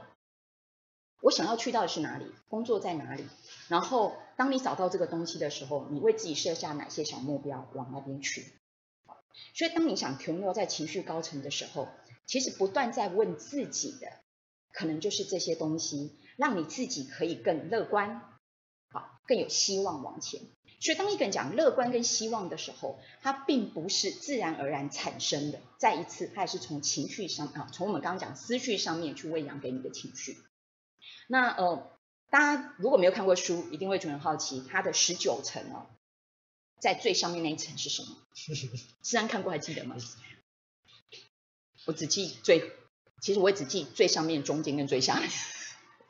[1.20, 2.24] 我想要去到的是哪里？
[2.48, 3.26] 工作在哪里？
[3.68, 8.54] 然后，当你找到这个东西的时候，你为自己设下哪些小目标，往那边去？
[9.54, 11.88] 所以，当你想停留在情绪高层的时候，
[12.26, 14.08] 其实不断在问自己的，
[14.72, 18.31] 可能就是这些东西，让你自己可以更乐观，
[18.92, 20.40] 好，更有希望往前。
[20.80, 25.60] 所以，当一个人讲乐观跟希望的时候，它并不是自然而然产生的。
[25.78, 30.38] 再一次，它也是从情绪上啊，从我们刚刚讲思绪上面去喂养给你的情绪。
[31.28, 31.88] 那呃，
[32.30, 35.86] 大家如果没有看过书，一定会觉得很好奇，它的十九层哦，
[36.80, 38.16] 在最上面那一层是什么？
[39.04, 39.94] 世安看过还记得吗？
[41.86, 42.72] 我只记最，
[43.20, 45.30] 其实我也只记最上面、中间跟最下面。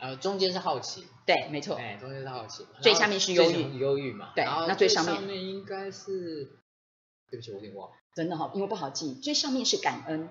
[0.02, 6.58] 呃，中间是好奇，对，没错，哎，中间是好奇，最下面是忧郁，忧郁嘛，对，那最上面，应该是，
[7.30, 10.28] 对不起，我有点忘了，真的哈、哦，因为不好记，最上面是感恩。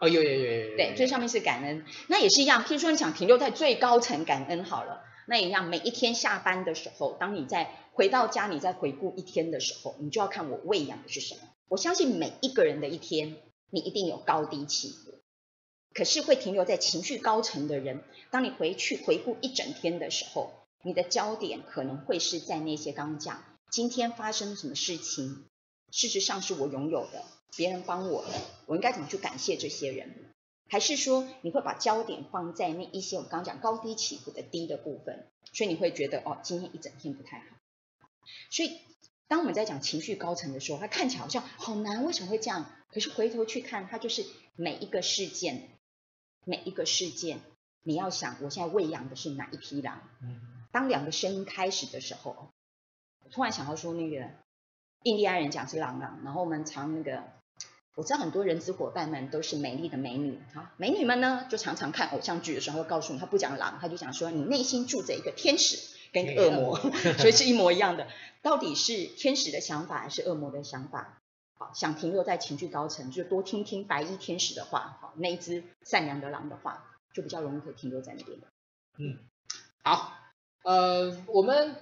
[0.00, 2.64] 哦，有有有有有，对，最上面是感恩，那也是一样。
[2.64, 11.42] 譬如说，你想停留在最高层感恩好了，那一样，每一天下班的时候，当你在回到家，你在回顾一天的时候，你就要看我喂养的是什么。
[11.68, 13.36] 我相信每一个人的一天，
[13.68, 15.19] 你一定有高低起伏。
[15.92, 25.44] 可是会停留在情绪高层的人，当你回去回顾一整天的时候，你的焦点可能会是在那些刚讲今天发生什么事情，
[25.90, 27.24] 事实上是我拥有的。
[27.56, 28.32] 别人帮我的，
[28.66, 30.14] 我应该怎么去感谢这些人？
[30.68, 37.44] 还是说你会把焦点放在那一些我刚刚讲高低起伏的低的部分，所以你会觉得哦，今天一整天不太好。
[38.50, 38.78] 所以
[39.26, 42.70] 当我们在讲情绪高层的时候，它看起来好像好难，为什么会这样？
[42.88, 44.24] 可是回头去看，它就是
[44.54, 45.70] 每一个事件，
[46.44, 47.40] 每一个事件，
[47.82, 50.00] 你要想我现在喂养的是哪一匹狼？
[50.72, 52.50] 当两个声音开始的时候，
[53.24, 54.28] 我突然想到说那个
[55.02, 57.22] 印第安人讲是狼狼，然后我们常那个。
[57.96, 65.76] 我知道很多人资伙伴们都是美丽的美女，啊，美女们呢就常常看偶像剧的时候会告诉你，他不讲狼，他就讲说你内心住着一个天使
[66.12, 66.78] 跟一个恶魔，
[67.18, 68.06] 所以是一模一样的。
[68.42, 71.19] 到底是天使的想法还是恶魔的想法？
[71.60, 78.38] 好，想停留在情绪高层，就多听听白衣天使的话，好，那一只善良的狼的话，就比较容易可以停留在那边。
[78.96, 79.18] 嗯，
[79.84, 80.16] 好，
[80.62, 81.76] 呃，我们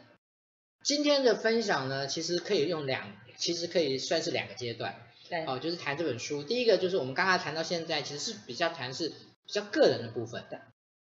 [0.82, 3.06] 今天的分享呢，其实可以用两，
[3.36, 4.96] 其实可以算是两个阶段。
[5.28, 6.42] 对哦，就是谈这本书。
[6.42, 9.10] 第一个就是我们刚刚谈到现在，其实是比较谈是
[9.46, 10.60] 比较个人的部分的。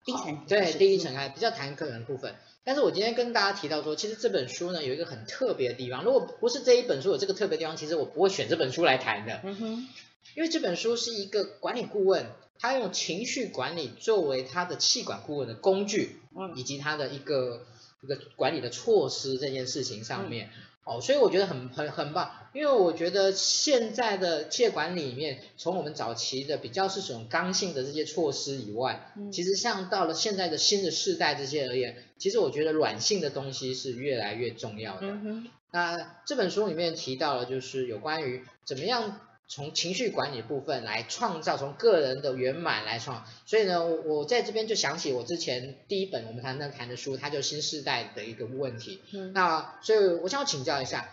[0.06, 2.36] 第一层，对，第一层还比较谈个人的部分。
[2.64, 6.04] 但是我今天跟大家提到说，其实这本书呢有一个很特别的地方。
[6.04, 9.42] 如果不是这一本书有这个特别地方，其实我不会选这本书来谈的。
[9.44, 9.88] 嗯哼。
[10.36, 12.28] 因为这本书是一个管理顾问，
[12.60, 17.66] 他用情绪管理作为他的气管顾问的工具，嗯，以及他的一个
[18.02, 20.48] 一个管理的措施这件事情上面。
[20.48, 35.02] 嗯哦，所以我觉得很很很棒，因为我觉得现在的企业管理里面，从我们早期的比较是这种刚性的这些措施以外，嗯、其实像到了现在的新的世代这些而言，其实我觉得软性的东西是越来越重要的。
[35.08, 39.22] 嗯、那这本书里面提到了，就是有关于怎么样。
[39.52, 49.02] 从情绪管理部分来创造，从个人的圆满来创，所以呢，我在这边就想起我之前第一本我们谈的谈的书，它就新时代的一个问题。
[49.12, 51.10] 嗯，那所以我想要请教一下，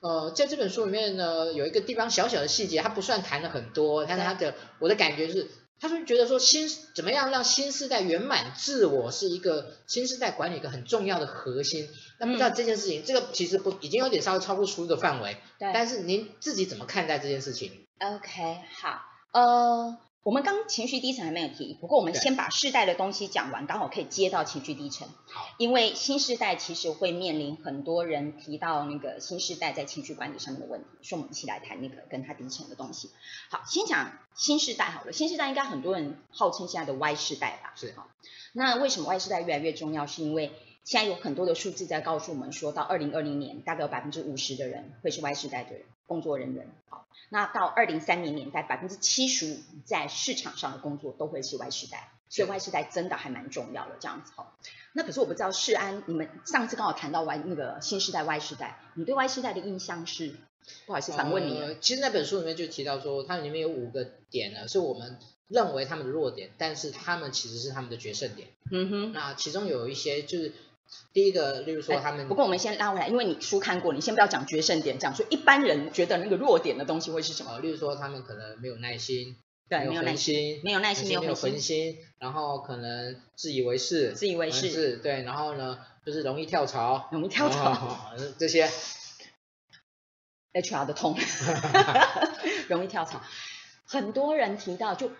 [0.00, 5.48] 呃，在这本书里面呢，有一个地方小小的细节，它不算谈了很多，但是它的我的感觉是。
[5.80, 11.88] 他就觉得说新怎么样让新时代圆满自我是一个新时代管理一个很重要的核心。
[12.18, 15.36] 那不，知道这件事情，嗯、这个其实不已经有点稍微超过书的范围。
[15.58, 15.70] 对。
[15.74, 19.00] 但是您自己怎么看待这件事情？OK，好，
[19.32, 19.98] 呃。
[20.24, 25.06] 我们刚情绪低沉还没有提，不过我们先把世代的东西讲完，刚好可以接到情绪低沉。
[25.26, 33.10] 好，因为新世代其实会面临很多人提到那个新世代在情绪管理上面的问题，所以我们一起来谈那个跟他低沉的东西。
[33.50, 37.74] 好，先讲新世代好了，新世代应该很多人号称现在的 Y 世代吧？
[37.76, 37.92] 是。
[37.94, 38.08] 好，
[38.54, 40.06] 那为什么 Y 世代越来越重要？
[40.06, 40.52] 是因为
[40.84, 45.84] 现在有很多的数字在告诉我们，说到二零二零年，大概有百分之五十的人会是 Y 世代的人。
[46.06, 54.46] 工作人员，好，那到二零三零年代，百分之七十五在市场上的工作都会是 Y 世代，所以 Y 世代真的还蛮重要的这样子哦。
[54.92, 60.34] 那可是我不知道世安，你们上次刚好谈到 Y 那个新时代 Y 世代，你对 Y 世代的印象是？
[60.86, 61.58] 不好意思，反问你。
[61.58, 68.48] 呃，其实那本书里面就提到说，它里面有五个点呢，是我们认为他们的弱点，但是他们其实是他们的决胜点。
[68.70, 70.52] 嗯哼，那其中有一些就是。
[71.12, 77.58] 第一个，例如说他们，不过我们先拉回来，因为你书看过，你先不要讲决胜点，讲说一般人觉得那个弱点的东西会是什么？
[77.60, 79.36] 例如说他们可能没有耐心，
[79.68, 88.68] 对，没有耐心，没有耐心，没有恒心，然后可能自以为是，自以为是，是，对，然后呢，就是容易跳槽，容易跳槽，这些
[90.52, 91.16] ，HR 的痛
[92.68, 93.22] 容易跳槽，
[93.86, 95.10] 很多人提到就。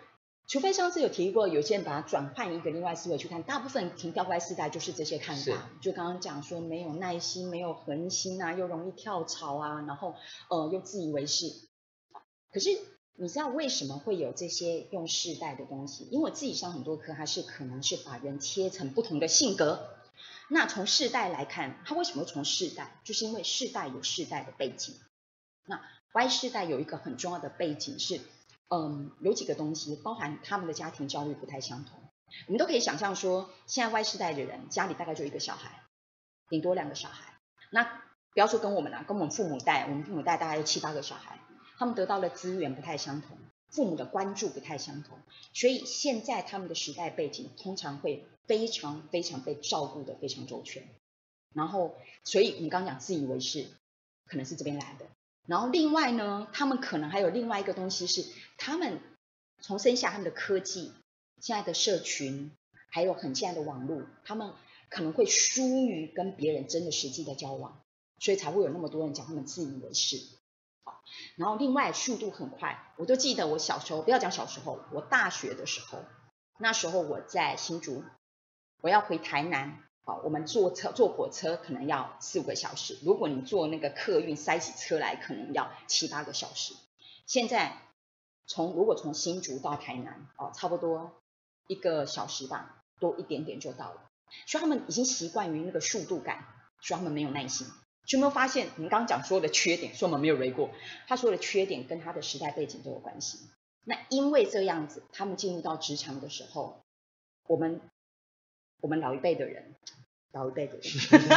[0.46, 5.70] 除非上次有提过，有些人把它转换一个另外思维去看，大部分停掉 Y 世代就是这些看法。
[5.80, 10.14] 就刚刚讲说没有耐心、没有恒心啊，又容易跳槽啊，然后
[10.50, 11.46] 呃又自以为是。
[12.52, 12.68] 可是
[13.16, 16.04] 你知道为什么会有这些用世代的东西？
[16.10, 19.88] 因为我自己上很多课，它是可能是把人切成不同的性格。
[20.50, 23.00] 那从世代来看，它为什么从世代？
[23.02, 24.94] 就是因为世代有世代的背景。
[25.64, 25.80] 那
[26.12, 28.20] Y 世代有一个很重要的背景是。
[28.74, 32.00] 嗯，有几个东西，包含他们的家庭教育不太相同。
[32.48, 35.84] 我们都可以想象说，现在 Y 世代的人家里大概就一个小孩，
[36.48, 37.34] 顶多两个小孩。
[37.70, 41.38] 那不要说跟我们啦，跟我们父母带，我们父母带大概有七八个小孩，
[41.78, 45.18] 他们得到的资源不太相同，父母的关注不太相同，
[45.52, 50.82] 所以现在他们的时代背景通常会非常非常被照顾得非常周全。
[51.52, 51.94] 然后，
[52.24, 53.68] 所以你刚讲自以为是，
[54.26, 55.06] 可能是这边来的。
[55.46, 58.24] 然后另外呢，他们可能还有另外一个东西是，
[58.56, 59.00] 他们
[59.60, 60.92] 从生下他们的科技，
[61.40, 62.50] 现在的社群，
[62.90, 64.52] 还有很现在的网络，他们
[64.88, 67.82] 可能会疏于跟别人真的实际的交往，
[68.18, 70.18] 所以才会有那么多人讲他们自以为是。
[71.36, 75.98] 然后另外速度很快，我都记得我小时候，不要讲小时候，我大学的时候，
[76.58, 78.04] 那时候我在新竹，
[78.80, 79.82] 我要回台南。
[80.06, 86.74] 好，我们坐车坐火车可能要四五个小时，如果你坐那个客运塞起车来，可能要七八个小时。
[87.26, 87.78] 现在
[88.46, 91.12] 从如果从新竹到台南，哦，差不多
[91.66, 94.06] 一个小时吧，多一点点就到了。
[94.46, 96.44] 所以他们已经习惯于那个速度感，
[96.80, 97.66] 所以他们没有耐心。
[98.08, 100.70] 有没有发现，你刚刚讲说的缺点，说我们没有 read 过，
[101.06, 103.38] 他说的缺点跟他的时代背景都有关系。
[103.84, 106.82] 那因为这样子，他们进入到职场的时候，
[107.46, 107.80] 我们。
[108.80, 109.74] 我们老一辈的人，
[110.32, 110.82] 老一辈的人，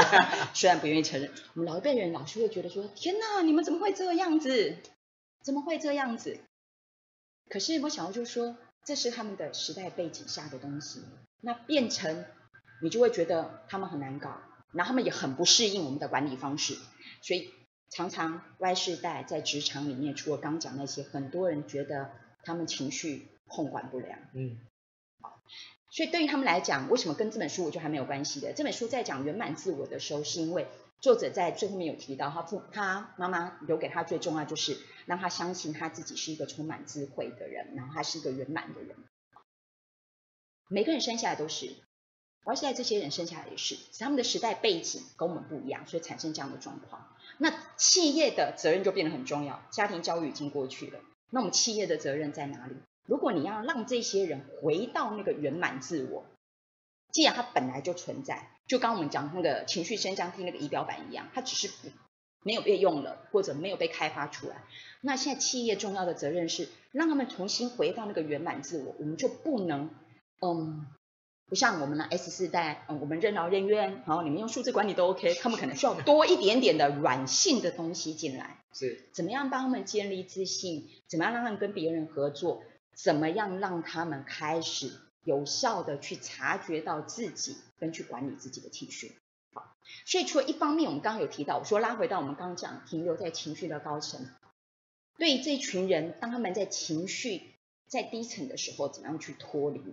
[0.53, 4.75] 虽然不愿意承认，我们老一辈的人老是会觉得说：“天哪，你们怎么会这样子？
[5.43, 6.37] 怎么会这样子？”
[7.49, 11.01] 可是我想要就是说，这是他们的时代背景下的东西，
[11.41, 12.25] 那变成
[12.81, 14.41] 你就会觉得他们很难搞，
[14.71, 16.77] 然后他们也很不适应我们的管理方式，
[17.21, 17.49] 所以
[17.89, 22.11] 常常 Y 世代在职场里面，除了刚讲那些，很多人觉得
[22.43, 24.59] 他们情绪控管不良，嗯。
[25.89, 28.51] 所以对于他们来讲，为什么跟这本书我就还没有关系的？
[28.53, 30.67] 这本书在讲圆满自我的时候，是因为
[30.99, 38.95] 作者在最后面有提到，他父他妈妈留给他最重要就是让他相信他自己是一个充满智慧的人，然后他是一个圆满的人。
[40.69, 41.75] 每个人生下来都是，
[42.43, 47.15] 而现在这些人生下来也是，他们的时代背景跟我们不一样，所以产生这样的状况。
[47.37, 52.75] 那企业的责任就变得很重要，家庭教育已经过去了，那我们企业的责任在哪里？
[53.05, 56.25] 如果你要让这些人回到那个圆满自我，
[57.13, 61.89] 既然他本来就存在，就刚刚我们讲那个情绪升降梯那个仪表板一样，它只是不
[62.43, 64.63] 没有被用了，或者没有被开发出来。
[65.01, 69.89] 那现在企业重要的责任是让他们重新回到那个圆满自我，我们就不能，
[70.41, 70.85] 嗯，
[71.47, 82.63] 不像我们的 S 四代，嗯，我们任劳任怨，然后，你们用数字管理都 OK，他们可能需要多一点点的软性的东西进来，是，怎么样帮他们建立自信，怎么样让他们跟别人合作。
[82.95, 84.91] 怎么样让他们开始
[85.27, 89.17] 有效的去察觉到自己，跟去管理自己的情绪？
[89.53, 89.75] 好，
[90.05, 94.25] 所以除了一方面，我们刚刚有提到，我说拉回到我们刚刚讲停留在情绪的高层，
[95.17, 97.55] 对于这群人，当他们在情绪
[97.89, 99.83] 在低层的时候，怎么样去脱离？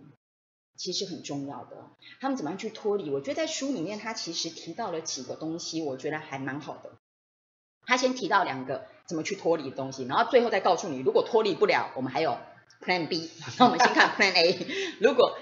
[0.76, 1.90] 其实很重要的。
[2.20, 3.10] 他们怎么样去脱离？
[3.10, 6.92] 我觉得在书里面，他其实提到了几个东西，我觉得还蛮好的。
[7.86, 12.38] 他先提到两个怎么去脱离的东西，然后最后再告诉你，如果脱离不了，我们还有。
[12.80, 14.96] Plan B， 那我们先看 Plan A。
[15.00, 15.38] 如果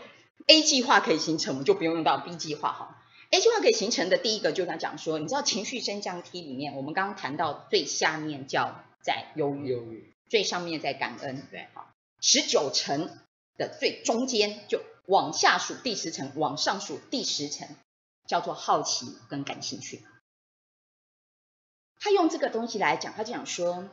[0.47, 3.03] A 计划可以形成，我们就不用用到 B 计划哈。
[3.31, 13.09] A 计划可以形成的第一个，就他讲说，你知道情绪升降梯里面，我们刚刚谈到最下面叫在忧郁，忧郁，最上面在感恩，对，好，十九层
[13.57, 17.69] 的最中间就往下数第十层，往上数第十层，
[18.27, 20.05] 叫做好奇跟感兴趣。
[21.99, 23.89] 他用这个东西来讲，他就讲说。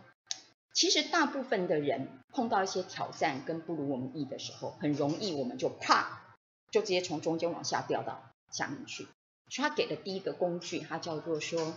[0.72, 6.38] 其实大部分的人碰到一些挑战跟不如我们意的时候，很容易我们就啪，
[6.72, 9.08] 就直接从中间往下掉到下面去。
[9.50, 11.74] 所以他给的第一个工具，他叫做说，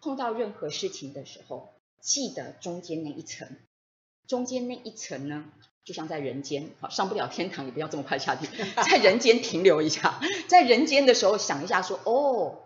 [0.00, 3.48] 碰到任何事情的时候，记得中间那一层。
[4.26, 5.44] 中间那一层呢，
[5.84, 8.48] 就像在人间，好，上不了天堂也不要这么快下地，
[8.90, 12.58] 在人间停留一下，在人间的时候想一下说，哦，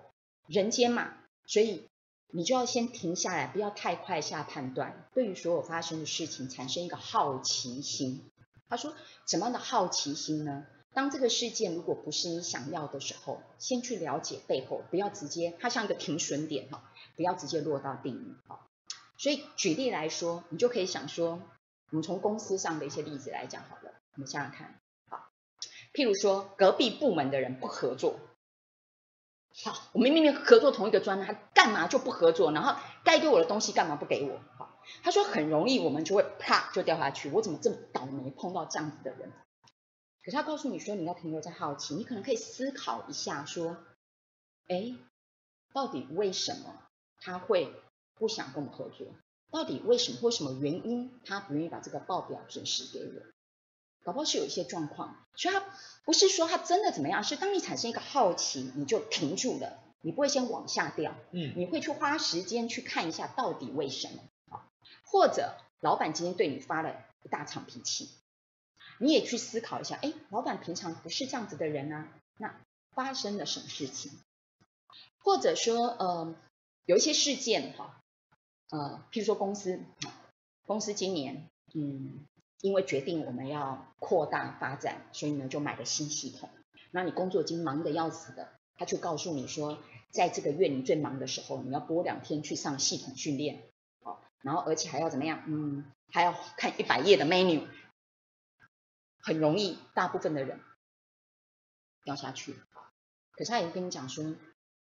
[0.47, 1.14] 人间嘛，
[1.45, 1.89] 所以。
[2.33, 5.09] 你就要先停下来，不要太快下判断。
[5.14, 8.31] 对于所有发生的事情，产生一个好奇心。
[8.68, 10.64] 他说，怎么样的好奇心呢？
[10.93, 18.66] 当这个事件如果不是你想要的时候，先去了解背后，不要直接，它像一个停损点哈，不要直接落到地狱哈。
[19.16, 21.41] 所以举例来说，你就可以想说，
[21.91, 25.31] 我们从公司上的一些例子来讲好了，我们想想看，好，
[25.93, 28.18] 譬如说隔壁部门的人不合作。
[29.53, 32.53] 好，我们明明合作同一个专案，他干嘛就不合作？
[32.53, 34.40] 然后该给我的东西干嘛不给我？
[34.57, 37.30] 好，他说很容易，我们就会啪就掉下去。
[37.30, 39.32] 我怎么这么倒霉碰到这样子的人？
[40.22, 43.76] 可是他告诉你说，你要停留在好奇，你可能可以思考一下，说，
[44.68, 44.94] 哎，
[45.72, 46.82] 到底为什么
[47.20, 47.72] 他会
[48.14, 49.07] 不想跟我们合作？
[49.51, 50.18] 到底为什么？
[50.22, 53.22] 为什么原因他不愿意把这个报表准时给我？
[54.03, 55.64] 搞不好是有一些状况，所以他
[56.05, 64.66] 不是说他真的怎么样，是当你产生一个好奇，你就停住了，你不会先往下掉，嗯，你会去花时间去看一下到底为什么啊？
[65.05, 68.09] 或者老板今天对你发了一大场脾气，
[68.98, 72.59] 你也去思考一下，哎，老板平常不是这样子的人啊，那
[72.92, 74.12] 发生了什么事情？
[75.22, 76.34] 或者说，呃，
[76.86, 78.01] 有一些事件哈，
[78.70, 79.78] 呃，譬如说公司，
[80.66, 82.24] 公司今年，嗯。
[82.61, 86.50] 因为决定我们要扩大发展，所以呢就买了新系统。
[86.90, 89.78] 那你工作已经忙得要死的，他就告诉你说，
[90.11, 93.62] 在这个月你最忙的时候，你要拨两天去上系统训练，
[94.00, 95.42] 哦，然后而且还要怎么样？
[95.46, 97.66] 嗯，还要看一百页的 menu，
[99.20, 100.61] 很容易，大部分的人
[102.04, 102.56] 掉下去。
[103.32, 104.34] 可是他也跟你讲说，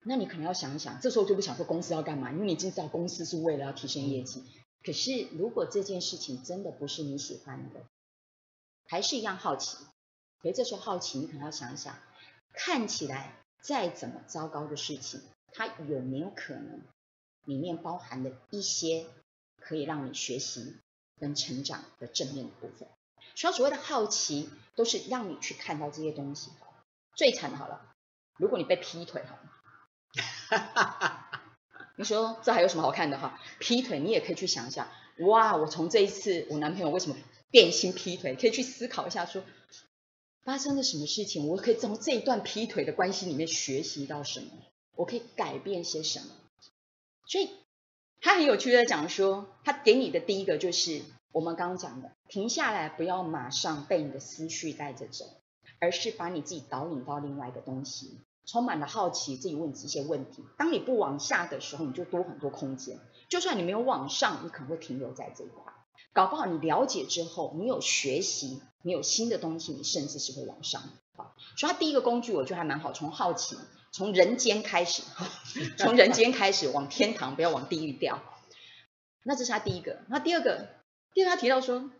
[0.05, 4.45] 那你可能要想一想，这时候就不想说公司要干嘛，因为你已经知道公司是为了要提升业绩。
[4.87, 7.81] 可是，如果这件事情真的不是你喜欢的，
[8.87, 9.79] 还是一样好奇。
[10.41, 11.99] 可是这时候好奇，你可能要想一想，
[12.53, 15.21] 看起来再怎么糟糕的事情，
[15.51, 16.83] 它有没有可能
[17.47, 19.07] 里面包含了一些
[19.59, 20.77] 可以让你学习
[21.19, 22.89] 跟成长的正面的部分？
[23.35, 26.53] 所以所谓的好奇，都是让你去看到这些东西。
[27.17, 27.93] 最惨的好了，
[28.39, 29.37] 如果你被劈腿，好
[31.97, 33.41] 你说这还有什么好看的哈？
[33.59, 35.57] 劈腿你也可以去想一下，哇！
[35.57, 37.17] 我从这一次我男朋友为什么
[37.51, 39.43] 变心劈腿，可以去思考一下说，
[40.45, 44.49] 发生了什么事情，我可以从这一段劈腿的关系里面学习到什么，
[44.95, 46.27] 我可以改变些什么。
[47.27, 47.51] 所以
[48.21, 51.01] 他很有趣的讲说，他给你的第一个就是
[51.33, 55.25] 我们刚刚讲的，停下来，不要马上被你的思绪带着走，
[55.81, 58.19] 而是把你自己导引到另外一个东西。
[58.47, 60.45] 充满了好奇，自己问这些问题。
[60.57, 62.99] 当你不往下的时候，你就多很多空间。
[63.29, 65.73] 就算你没有往上，你可能会停留在这一块。
[66.13, 70.83] 搞不好你了解之后，你有学习，你有新的东西，你甚至是会往上。
[71.15, 73.57] 好，所以它第一个工具我觉得还蛮好，从好奇，
[73.91, 75.03] 从人间开始，
[75.77, 78.23] 从人间开始往天堂，不要往地狱掉。
[79.25, 79.99] 那这是他第一个。
[80.09, 80.69] 那第二个，
[81.13, 81.91] 第二，他提到说，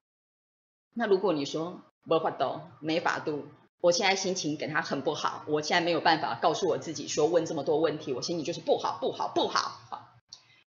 [0.95, 3.47] 那如果你说没法度，没法度，
[3.81, 9.81] 我现在心情跟他很不好，我现在没有办法告诉我自己说，问这么多问题，我心里就是不好不好不好。
[9.91, 10.09] 好，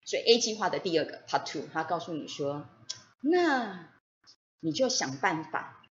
[0.05, 2.65] 所以 A 计划的第二个 Part Two，他告诉你说，
[3.21, 3.89] 那
[4.59, 5.81] 你就想办法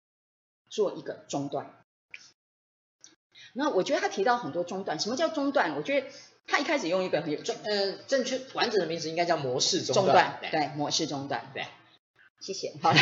[0.69, 1.85] 做一个中断。
[3.55, 5.75] 那我觉得他提到很多中断，什么叫中断？
[5.77, 6.07] 我觉得
[6.47, 11.67] 他一开始用一个很有正呃正确完整的名词应该叫模式中断，中断对，对模式中断，对，
[12.41, 12.73] 谢谢。
[12.83, 12.93] 好，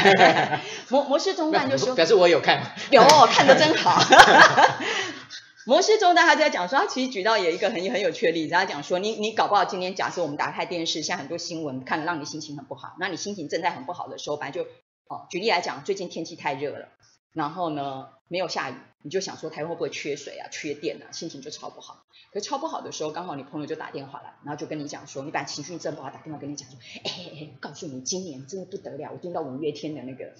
[0.89, 4.01] 模模式中断就是说表示我有看，有看得真好。
[5.67, 14.71] 模式中断他在讲说，他其实举到有一个很很有趣的例子，他讲说你你搞不好今天假设我们打开电视，像很多新闻看了让你心情很不好，那你心情正在很不好的时候，反正就
[15.09, 16.89] 哦举例来讲，最近天气太热了。
[17.33, 22.05] 然后呢，没有下雨，你就想说台湾会不会缺水啊、缺电啊，心情就超不好。
[22.33, 30.33] 可是超不好的时候，刚好你朋友就打电话来，然后就跟你讲说，你把情绪正不好，打电话跟你讲说，哎哎哎，告诉你，今年真的不得了，我订到五月天的那个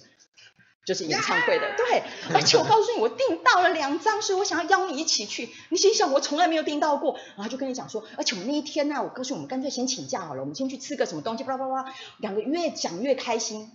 [0.85, 5.49] 就是演唱会的，对，而且我告诉你，我订到了两张，所以我想要邀你一起去。
[5.69, 13.71] 你心想，我从来没有订到过，然后就跟你讲说，而且我们那一天呢、啊，我告诉你，我们干脆先请假好了，我们先去吃个什么东西，巴拉巴拉，两个越讲越开心。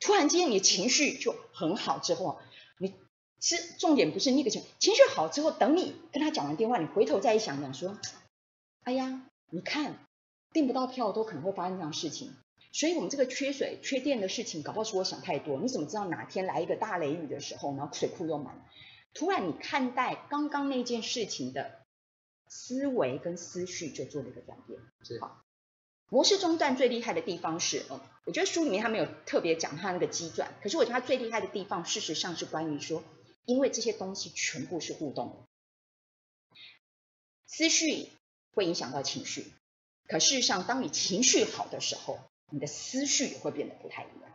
[0.00, 2.51] 突然间，你的情绪就很好之后，你。
[3.42, 7.98] 是重点不是那个情情绪好之后，等你跟他讲完电话，你回头再一想想说，
[8.84, 9.98] 哎呀，你看
[10.52, 12.32] 订不到票都可能会发生这样事情，
[12.70, 15.58] 所以我们这个缺水缺电的事情，搞不好是我想太多。
[15.58, 18.64] 你怎么知道哪天来一个大雷雨的时候，然后水库又满？
[19.12, 21.80] 突然你看待刚刚那件事情的
[22.48, 24.78] 思维跟思绪就做了一个转变。
[25.02, 25.42] 是好，
[26.08, 33.02] 模式中断最厉害的地方是，嗯，我觉得书里面他没有特别讲他那个机转，可是我觉得他最厉害的地方，事实上是关于说。
[33.44, 36.56] 因为这些东西全部是互动的，
[37.46, 38.08] 思绪
[38.54, 39.52] 会影响到情绪，
[40.06, 42.18] 可事实上，当你情绪好的时候，
[42.50, 44.30] 你的思绪也会变得不太一样。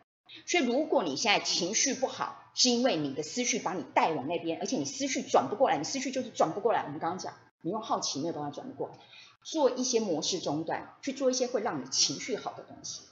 [0.46, 6.84] 所以，如果你现在情绪不好，是因为你的思绪把你带往那边，而且你思绪转不过来，你思绪就是转不过来。
[6.84, 9.00] 我们刚刚讲，你用好奇没有办法转得过来，
[9.44, 13.04] 做一些模式中断，去做一些会让你情绪好的东西。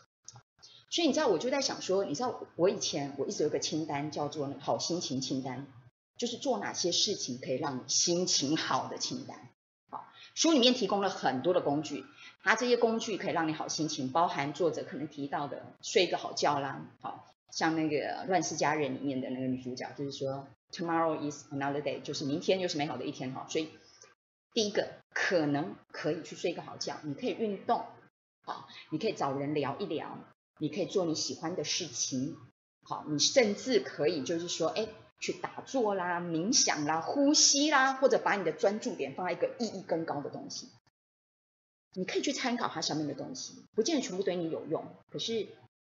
[0.89, 5.65] 所以，你知道，我就在想说，你知道，我以前我一直有个清单，叫做“好心情清单”。
[6.17, 9.49] 就是做哪些事情可以让你心情好的清单。
[9.89, 12.05] 好，书里面提供了很多的工具，
[12.41, 23.45] 它这些工具可以让你好心情，包含作者可能提到的睡个好觉啦，好像那个《乱世佳人》里面的那个女主角，就是说 Tomorrow is another day，就是明天又是美好的一天哈。
[23.49, 23.69] 所以
[24.53, 27.85] 第一个可能可以去睡个好觉，你可以运动，
[28.43, 30.17] 好，你可以找人聊一聊，
[30.59, 32.37] 你可以做你喜欢的事情，
[32.83, 34.87] 好，你甚至可以就是说，哎。
[35.19, 40.69] 去打坐啦、冥想啦、呼吸啦，或者把你的专注点放在一个意义更高的东西。
[41.93, 45.47] 你可以去参考它上面的东西，不见得全部对你有用，可是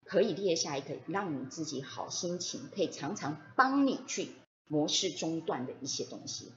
[0.04, 4.30] 可以列下一个让你自己好心情，可以常常帮你去
[4.68, 6.52] 模式中断的一些东西。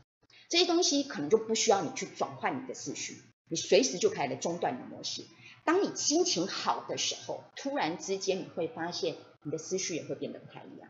[0.48, 5.26] 这些东西可能就不需要你去转换你的思绪，你随时就可以来中断你的模式。
[5.64, 10.90] 当你心情好的时候，突然之间你会发现你的思绪也会变得不太一样。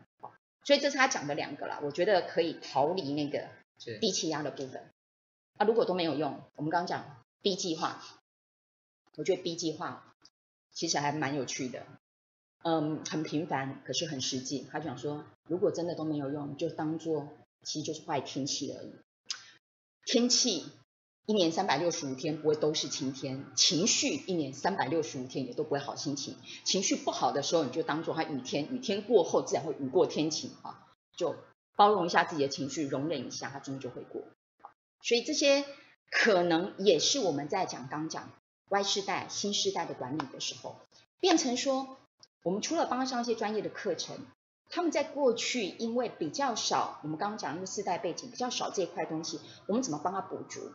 [0.64, 3.48] 所以这是他讲的两个啦，我觉得可以逃离那个
[4.00, 4.90] 低气压的部分。
[5.56, 8.02] 啊，如果都没有用，我们刚刚讲 B 计划，
[9.16, 10.14] 我觉得 B 计划
[10.70, 11.86] 其实还蛮有趣的，
[12.62, 14.66] 嗯，很平凡，可是很实际。
[14.70, 17.28] 他讲说，如果真的都没有用，就当做
[17.62, 18.94] 其实就是坏天气而已，
[20.04, 20.66] 天气。
[21.24, 26.36] 一年三百六十五天不会都是晴天，情绪一年三百六十五天也都不会好心情。
[26.64, 30.84] 情绪不好的时候，你就当做它雨天，雨天过后自然会雨过天晴啊，
[31.16, 31.36] 就
[31.76, 34.22] 包容一下自己的情绪，容忍一下，它终究会过。
[35.00, 35.64] 所以这些
[36.10, 38.28] 可能也是我们在讲刚讲
[38.68, 40.74] Y 世代、新世代的管理的时候，
[41.20, 41.98] 变成说，
[42.42, 44.18] 我们除了帮他上一些专业的课程，
[44.68, 50.72] 他们在过去因为比较少，我们刚刚讲那个世代背景比较少这一块东西，我们怎么帮他补足？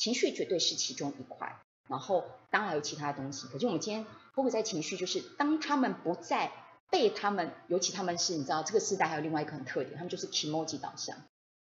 [0.00, 3.46] 情绪绝对是其中一块，然后当然有其他东西。
[3.48, 6.50] 可是我们今天包括在情绪，就是当他们不再
[6.88, 11.18] 被他们，尤其他们是你知道这个时代还有另外一个很特点，他们就是 kimoji 导向，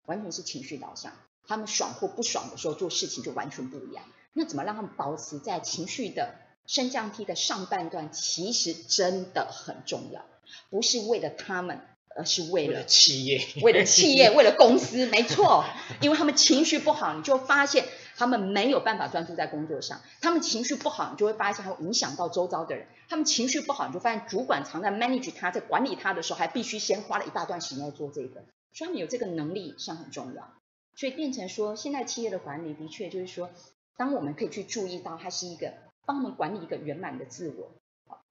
[0.05, 1.11] 完全是情绪导向。
[1.45, 4.05] 他们爽或不爽的时候做事情就完全不一样。
[4.31, 8.13] 那怎么让他们保持在情绪的升降梯的上半段？
[8.13, 10.23] 其实真的很重要，
[10.69, 11.81] 不是为了他们。
[12.13, 15.63] 而是为了，为了企业，为了企业， 为了公司，没错。
[16.01, 17.87] 因为他们情绪不好，你就发现
[18.21, 19.99] 他们没有办法专注在工作上。
[20.21, 22.85] 他们情绪不好，你就会发现他会影响到周遭的人。
[23.09, 28.43] 他们情绪不好，你就发现主管常在 manage 他，在管理他的时候，还必须先花了一大段时间来做这个。
[28.73, 30.53] 所以他们有这个能力上很重要。
[30.95, 33.49] 所以变成说，现在企业的管理的确就是说，
[33.97, 35.73] 当我们可以去注意到，它是一个
[36.05, 37.71] 帮我们管理一个圆满的自我，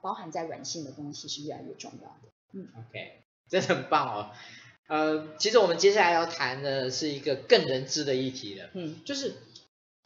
[0.01, 2.29] 包含在软性的东西是越来越重要的。
[2.53, 4.31] 嗯，OK，真的很棒哦。
[4.87, 9.37] 呃，其实我们接下来要谈的是一个更人知的议题了，嗯，就是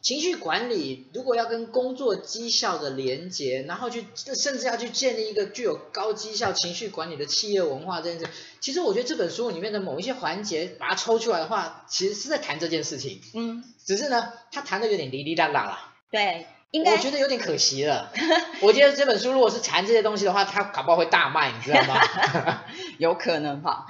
[0.05, 8.27] 情绪管理，如果要跟工作绩效的连接，然后去甚至要去建立一个具有高绩效情绪管理的企业文化这件事，
[8.59, 15.79] 其实我觉得这本书里面的某一些环节，把它抽出来的话，其实是在谈这件事情，嗯，只是呢，他谈的有点哩哩啦啦了，
[16.11, 18.13] 对，应该，我觉得有点可惜了。
[18.61, 21.95] 我觉得这本书如果是谈这些东西的话，他搞不好会大卖，你知道吗？
[22.99, 23.87] 有可能哈。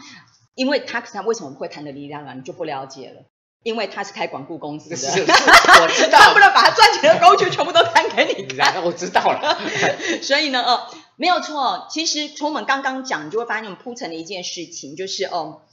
[0.54, 2.34] 因为他他为什么会谈的力量啊？
[2.36, 3.24] 你就不了解了。
[3.66, 8.80] 因为他是开广告公司的，是是我知道， 他不能把他赚钱的工具全部都摊给你看。
[8.86, 9.58] 我知道了。
[10.22, 11.88] 所以呢，哦，没有错。
[11.90, 15.64] 其实从我们刚刚讲，你就会发现我们铺陈的一件事情，就是哦，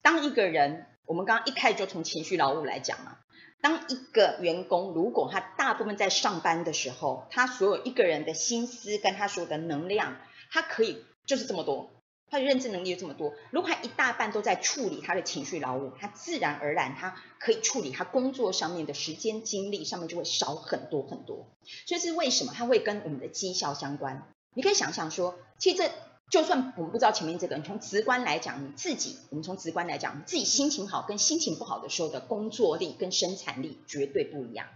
[0.00, 3.16] 当一个人，我们刚刚一开始就从情绪劳务来讲嘛。
[3.60, 10.18] 当一个员工，如果他大部分在上班的时候，他所有一个人的心思跟他所有的能量，
[10.52, 11.90] 他可以就是这么多。
[12.30, 21.48] 他的认知能力有这么多，如果他一大半都在处理他的情绪劳务，他自然而然他可以处理他工作上面的时间精力上面就会少很多很多。
[21.86, 24.28] 所以是为什么他会跟我们的绩效相关？
[24.54, 25.90] 你可以想象说，其实这
[26.30, 34.68] 就算我们不知道前面这个，你从直观来讲，你自己，我们从直观来讲，你自己心情好跟心情不好的时候的工作力跟生产力绝对不一样。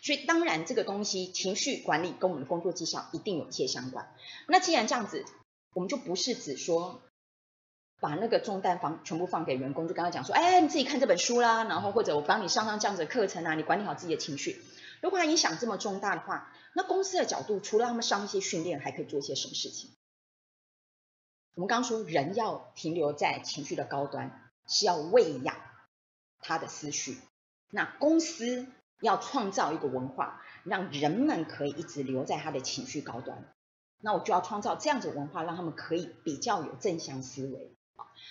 [0.00, 4.14] 所以当然这个东西情绪管理跟我们的工作绩效一定有一些相关。
[4.46, 5.24] 那既然这样子。
[5.74, 7.02] 我们就不是指说
[8.00, 14.62] 把那个重担放全部放给员工，就跟他讲说，哎，你自己看这本书啦，然后或者我帮你上上这样子的课程啊，你管理好自己的情绪。
[15.02, 19.90] 如果他影响这么重大的话，那公司的角度除了他们上一些训练，还可以做一些什么事情？
[21.54, 25.56] 我们刚说人要停留在情绪的高端，是要喂养
[26.40, 27.18] 他的思绪。
[27.70, 28.66] 那公司
[29.00, 33.44] 要创造一个文化，让人们可以一直留在他的情绪高端。
[34.04, 37.74] 那我就要创造这样子文化，让他们可以比较有正向思维。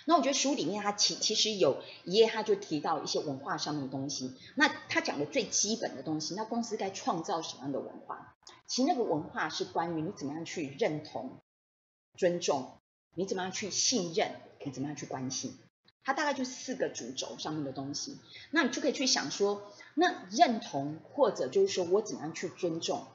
[0.06, 4.36] 那我觉得书里面它其其实有一页，他就提到一些文化上面的东西。
[4.54, 8.36] 那他讲的最基本的东西，那公司该创造什么样的文化？
[8.68, 11.40] 其实那个文化是关于你怎么样去认同、
[12.16, 12.78] 尊重，
[13.16, 14.30] 你怎么样去信任，
[14.64, 15.58] 你怎么样去关心。
[16.04, 18.20] 它大概就四个主轴上面的东西。
[18.52, 23.06] 那你就可以去想说，那认同或者就是说我怎么样去尊重，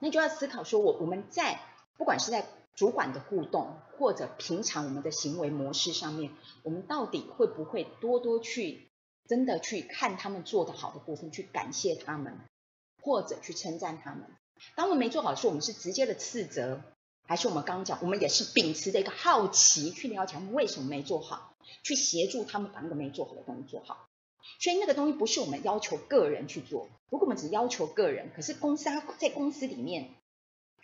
[0.00, 1.60] 那就要思考说我我们在。
[1.96, 6.32] 不管是在主管的互动，或者平常我们的行为模式上面，
[6.64, 8.88] 我们到底会不会多多去
[9.28, 12.36] 真的去看他们做得好的部分，去感谢他们，
[13.00, 14.24] 或者去称赞他们？
[14.74, 16.80] 当我们没做好的时候，我们是直接的斥责，
[17.26, 24.08] 还是我们刚刚讲，我们也是秉持着一个好奇去了解他们为什么没做好，去协助他们把那个没做好的东西做好？
[24.58, 30.10] 所以那个东西不是我们要求个人去做，如果我们只要求个人，可是公司它在公司里面。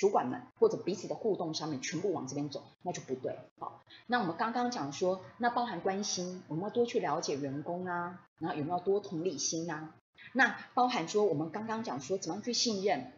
[0.01, 3.37] 主管们或者彼此的互动上面全部往这边走，那就不对。
[3.59, 9.95] 好，那我们刚刚讲说，那包含关心，我们要多去了解员工啊，然后有没有多同理心啊？
[10.33, 13.13] 那包含说，我们刚刚讲说，怎么样去信任？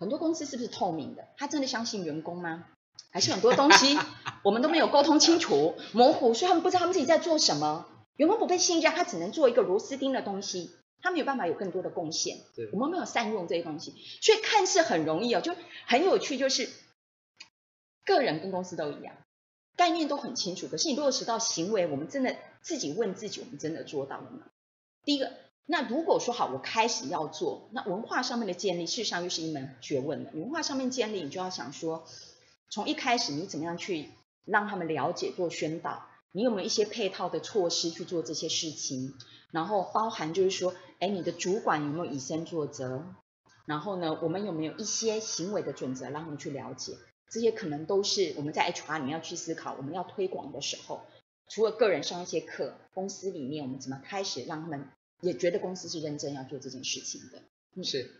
[0.00, 1.28] 很多公司是不是透明的？
[1.36, 2.64] 他真的相信员工吗？
[3.10, 3.98] 还是很多东西
[4.42, 7.84] 我们都没有沟通清楚，模糊，所以他们不知道他们自己在做什么。
[8.16, 10.70] 员工不被信任，他只能做一个螺丝钉的东西。
[11.02, 15.54] 他没有办法有更多的贡献，对，我们没有善用这些东西，所以看似很容易哦，就
[15.86, 16.70] 很有趣，就是
[18.04, 19.16] 个人跟公司都一样，
[19.76, 24.46] 概念都很清楚，可是你落实到行为，我们真的自己问自己，我们真的做到了吗？
[25.04, 25.32] 第一个，
[25.66, 30.30] 那如果说好，我开始要做，那文化上面的建立，事实上又是一门学问了。
[30.34, 32.04] 文化上面建立，你就要想说，
[32.68, 34.10] 从一开始你怎么样去
[34.44, 39.14] 让他们了解做宣导，你有没有一些配套的措施去做这些事情？
[39.50, 43.04] 然后包含就是说，哎，你的主管有没有以身作则？
[43.66, 46.96] 然后呢，我们有没有一些行为的准则，让他们去了解？
[47.30, 51.02] 这些可能都是我们在 HR 里面要去思考，我们要推广的时候，
[51.48, 54.88] 除了个人上一些课，公司里面我们怎么开始让他们
[55.20, 57.42] 也觉得公司是认真要做这件事情的？
[57.74, 58.10] 嗯、是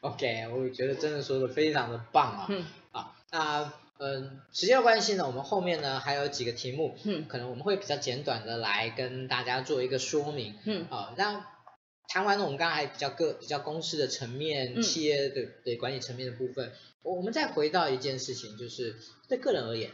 [0.00, 2.46] ，OK，我觉得真的说的非常的棒啊！
[2.50, 3.72] 嗯，啊，那。
[3.98, 11.46] 嗯，时间的关系呢，我们后面呢还有几个题目，嗯，可能我们会比较简短的来跟大家做一个说明，嗯，啊，那
[12.08, 16.72] 谈完了我们刚才比较个比较公司的层面，企业的对管理层面的部分，
[17.02, 18.96] 我我们再回到一件事情，就是
[19.28, 19.90] 对个人而言，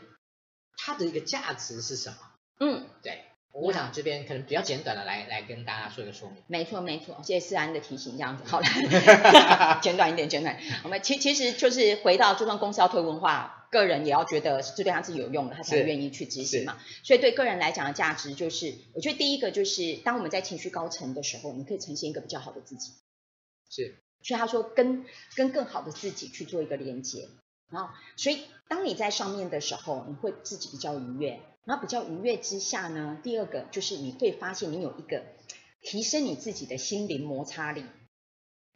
[0.76, 2.16] 它的一个价值是什么？
[2.60, 3.24] 嗯，对。
[3.52, 6.40] 我想这边可能比较简短的来来跟大家做一个说明。
[6.46, 8.66] 没错没错，谢谢思安的提醒，这样子 好了，
[9.82, 10.56] 简短一点，简短。
[10.84, 16.78] 我们其其实就是回到，就算公司要推文化，个人也要觉得是对他自己有用的，他才愿意去执行嘛。
[17.04, 22.92] 所以对个人来讲的价值，就是我觉得第一个就是，当我们在情绪高沉的时候，你可以呈现一个比较好的自己。
[23.70, 23.96] 是。
[24.22, 25.06] 所以他说跟
[25.36, 27.28] 跟更好的自己去做一个连接。
[27.70, 31.40] 然后，所以当你在上面的时候，你会自己比较愉悦。
[31.64, 35.22] 然后比较愉悦之下呢，第二个就是你会发现你有一个
[35.80, 37.84] 提升你自己的心灵摩擦力。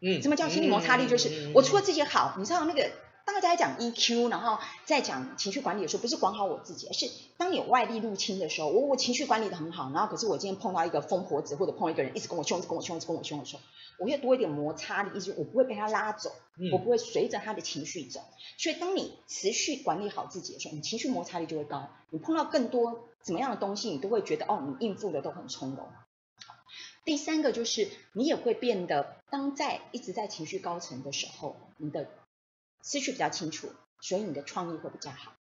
[0.00, 1.08] 嗯，什么叫心灵摩擦力？
[1.08, 2.90] 就是我除了自己好，你知道那个。
[3.26, 13.62] 大家讲 EQ，然后在讲情绪管理的时候，不是管好我自己，而是当你有外力入侵的时候，我我情绪管理得很好，然后可是我今天碰到一个疯婆子或者碰到一个人一直跟我凶，一直跟我凶，一直跟我凶的时候，
[13.98, 16.32] 我会多一点摩擦力，意思我不会被他拉走，
[16.72, 18.20] 我不会随着他的情绪走。
[18.56, 25.88] 所以当你持续管理好自己的时候，你情绪摩擦力就会高，你碰到更多怎么样的东西，你都会觉得哦，你应付的都很从容。
[27.04, 32.08] 第三个就是你也会变得，当在一直在情绪高层的时候，你的。
[32.84, 33.72] 思绪比较清楚，
[34.02, 35.32] 所以你的创意会比较好，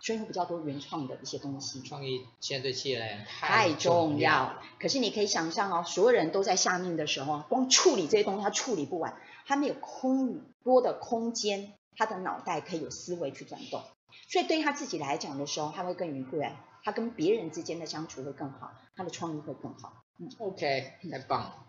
[0.00, 1.82] 所以会比较多原创的一些东西。
[1.82, 4.58] 创意现在对企业来讲太重要。
[4.80, 13.84] 可是你可以想象哦，所有人都在下面的时候，光处理这些东西他处理不完，他没有空多的空间，他的脑袋可以有思维去转动。
[14.30, 20.02] 所以对于他自己来讲的时候，他会更愉快，他跟别人之间的相处会更好，他的创意会更好。
[20.18, 21.66] 嗯，OK，太棒了。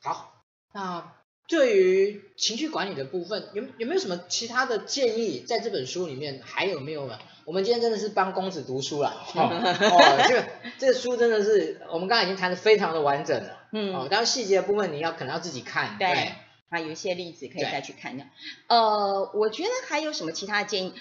[0.00, 1.14] 好，那。
[1.46, 5.40] 对于情绪管理的部分，有有没有什么其他的建议？
[5.40, 7.18] 在这本书里面还有没有呢？
[7.44, 10.46] 我们今天真的是帮公子读书了，哦，哦，这个
[10.78, 16.32] 这个书真的是我们刚才已经谈的非常的完整了，嗯，哦，当然细节的部分你要可能要自己看，对，对
[16.70, 18.24] 啊，有一些例子可以再去看的。
[18.68, 20.94] 呃，我觉得还有什么其他的建议？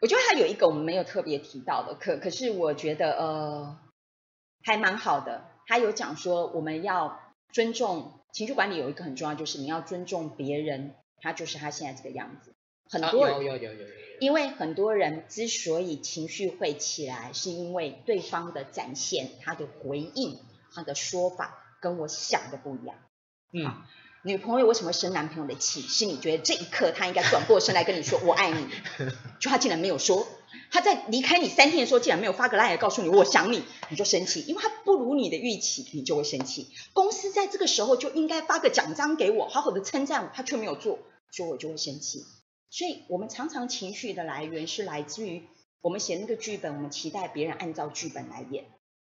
[0.00, 3.76] 我觉得还有一个我们没有特别提到的，可可是我觉得呃
[4.62, 7.20] 还蛮好的，他有讲说我们要
[7.52, 8.12] 尊重。
[8.36, 12.54] 情绪管理有一个很重要，就是你要尊重别人，他就是他现在这个样子。
[12.86, 20.38] 很多人、啊、有有有有有有，因为很多人之所以情绪会起来，是因为对方的展现、他的回应、
[20.70, 22.98] 他的说法跟我想的不一样。
[23.54, 23.72] 嗯，
[24.26, 25.82] 女朋友为什么生男朋友的气？
[25.82, 28.66] 是你觉得这一刻他应该转过身来跟你说“我爱你”，
[29.38, 30.26] 就他竟然没有说。
[30.72, 36.66] 他在离开你三天的时候，竟然没有发个 line 告诉你我想你，你就生气，因为他不如你的预期，你就会生气。
[36.92, 40.98] 公司在这个时候就应该发个奖章给我，好好的称赞我，他却没有做，
[41.30, 42.24] 所以我就会生气。
[42.68, 45.44] 所以我们常常情绪的来源是来自于
[45.82, 48.64] 我们写那个剧本，我们期待别人按照剧本来演。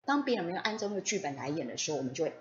[0.04, 2.34] 当别人没有按照那个剧本来演的时候，我们就会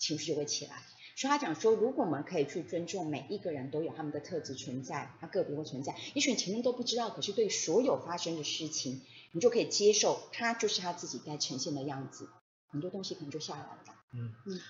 [0.00, 0.82] 情绪就会起来。
[1.16, 9.00] 所以他讲说，如果我们可以去尊重每一个人都有他们的特质存在，他个别会存在，也许你前面都不知道，可是对所有发生的事情，
[9.32, 12.28] 你就可以接受，他就是他自己该呈现的样子，
[12.70, 13.78] 很多东西可能就下来了。
[14.12, 14.60] 嗯嗯，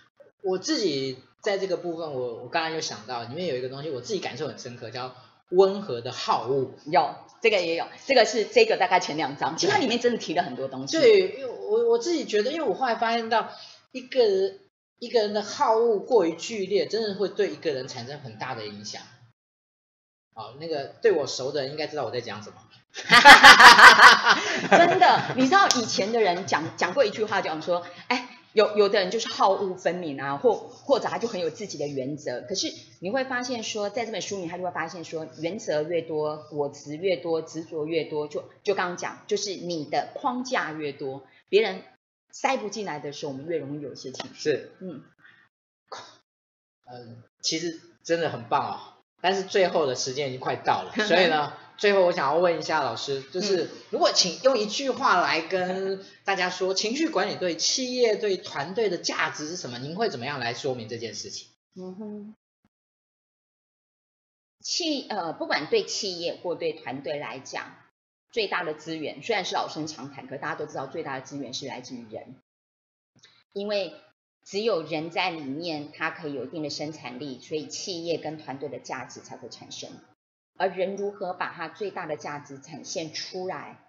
[0.45, 5.17] 我自己在这个部分，我我刚刚有想到里面有一个东西，我自己感受很深刻，叫
[5.51, 6.71] 温和的好恶。
[6.87, 10.97] 有这个也有，这个是这个大概前两章，其实它里面真的提了很多东西。
[10.97, 13.51] 对，因为我我自己觉得，因为我后来发现到
[13.91, 14.21] 一个。
[14.99, 19.03] 一个人的好恶过于剧烈，真的会对一个人产生很大的影响。
[20.33, 22.57] 好，那个对我熟的人应该知道我在讲什么。
[24.71, 32.41] 真的，你知道以前的人讲讲过一句话，讲说，哎，有有的人就是好恶分明啊，或或者他就很有自己的原则。
[32.41, 41.83] 可是你会发现说，在这本书里，他就会发现说，原则越多，果子越多，执着越多，就就刚刚讲，就是你的框架越多，别人。
[42.39, 44.43] 塞不进来的时候，我们越容易有一些情绪。
[44.43, 45.03] 是，嗯，
[46.85, 49.03] 嗯，其实真的很棒哦。
[49.23, 59.79] 但是最后的时间已经快到了， 所以呢，最后我想要问一下老师，就是如果请用一句话来跟大家说，情绪管理对企业、对团队的价值是什么？
[59.79, 61.49] 您会怎么样来说明这件事情？
[61.75, 62.35] 嗯哼，
[64.61, 67.86] 企呃，不管对企业或对团队来讲。
[68.37, 72.35] 最大的资源虽然是老生常谈，可大家都知道最大的资源是来自于人，
[73.55, 73.95] 因为
[74.45, 79.89] 只有人在里面，它可以有一定的生产力，所以企业跟团队的价值才会产生。
[80.59, 83.89] 而人如何把它最大的价值展现出来，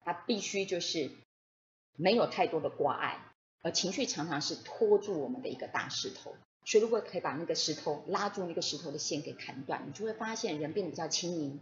[0.00, 1.12] 它必须就是
[1.96, 3.24] 没有太多的挂碍，
[3.62, 6.34] 而情绪常常是拖住我们的一个大石头。
[6.64, 11.60] 所以如果可以把那个石头拉住，那个石头的线给砍断，你就会发现人变得比较轻盈。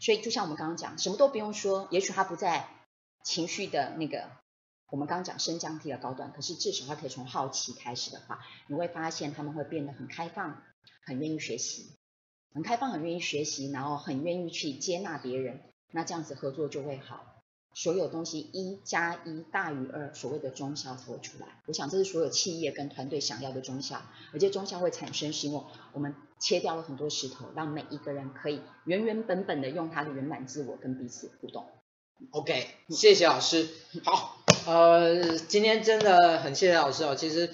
[0.00, 2.68] 所以，就像我们刚刚讲，什么都不用说，也许他不在
[3.24, 4.30] 情绪的那个
[4.90, 8.38] 我们刚刚讲升降梯的高端，可是至少他可以从好奇开始的话，
[8.68, 10.62] 你会发现他们会变得很开放，
[11.04, 11.90] 很愿意学习，
[12.54, 15.60] 很开放，很愿意学习，然后很愿意去接纳别人，
[15.90, 17.32] 那这样子合作就会好。
[17.74, 21.60] 所有东西一加一大于二，所谓的中效才会出来。
[21.66, 24.00] 我想这是所有企业跟团队想要的中效，
[24.32, 25.62] 而且中效会产生，是因为
[25.92, 31.66] 我们切掉了很多石头，让每一个人可以原原本本的用他的圆满自我跟彼此互动。
[32.30, 33.68] OK，谢谢老师。
[34.04, 37.14] 好，呃，今天真的很谢谢老师哦。
[37.14, 37.50] 其实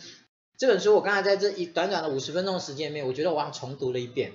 [0.57, 4.33] 这本书我刚才在这一短短的五十分钟的时间里面，我觉得我好像重读了一遍，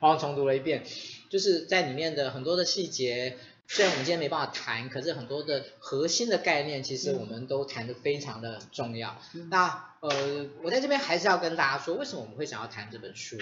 [0.00, 0.84] 我 好像重读了一遍。
[1.30, 3.36] 就是在里面的很多的细节，
[3.66, 9.20] 虽然我们今天没办法谈，可是很多的核心的概念，其实我们都谈得非常的重要。
[9.34, 13.36] 嗯、那呃，我在这边还是要跟大家说，为什么我们会想要谈这本书？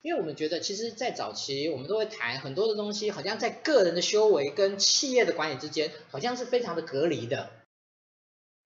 [0.00, 7.50] 因为我们觉得，其实，在早期我们都会谈很多的东西，好像在个人的修为跟企业的管理之间，好像是非常的隔离的。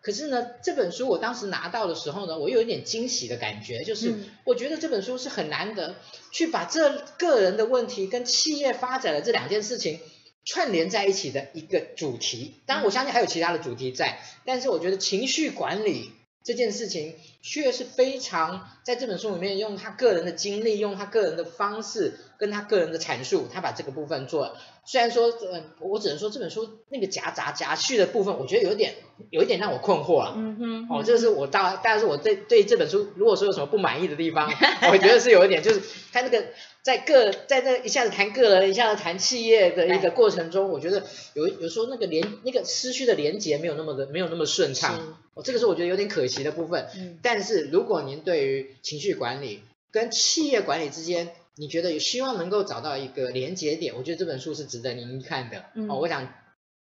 [0.03, 5.95] 可是呢，这本书我当时拿到的时候呢，我又有一点惊喜的感觉，就是我觉得这本书是很难得
[6.31, 10.01] 去把这个人的问题跟企业发展的这两件事情
[10.45, 12.55] 串联在一起的一个主题。
[12.67, 16.11] 当然，我相信还有其他的主题在，但是我觉得情绪管理
[16.43, 24.57] 这件事情却是非常在这本书里面用他个人的经历，用他个人的方式跟他个人的阐述，他把这个部分做了。
[24.85, 28.95] 虽然说，呃，我只能说这本书那个夹杂夹叙的部分，我觉得有点。
[29.31, 34.51] 有一点让我困惑了，嗯哼，哦，这是我大，但是我对对这本书，如果说有什么不满意的地方，
[34.91, 35.81] 我觉得是有一点，就是
[36.13, 36.47] 他那个
[36.83, 44.99] 在个在那一下子谈个人，一下子谈企业的一个过程中，我觉得有有时候那个连那个思绪的连接没有那么的没有那么顺畅，
[45.35, 46.89] 哦，这个是我觉得有点可惜的部分。
[46.97, 55.67] 嗯，但是如果您对于情绪管理跟企业管理之间，你觉得有希望能够找到一个连接点，我觉得这本书是值得您看的。
[55.75, 56.33] 嗯，哦，我想。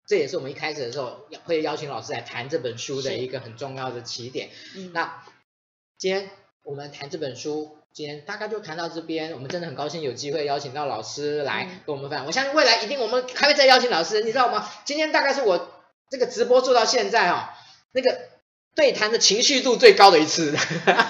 [0.07, 4.49] 这也是我们一开始的时候要会邀请老师来谈这本书的一个很重要的起点。
[4.75, 5.23] 嗯，那
[5.99, 6.31] 今天
[6.63, 9.33] 我们谈这本书，今天大概就谈到这边。
[9.33, 12.25] 我们真的很高兴有机会邀请到老师来跟我们分享。
[12.25, 14.67] 我相信未来一定我们还会再邀请老师，你知道吗？
[14.83, 15.69] 今天大概是我
[16.09, 17.43] 这个直播做到现在哦，
[17.91, 18.19] 那个。
[18.75, 20.55] 对谈的情绪度最高的一次，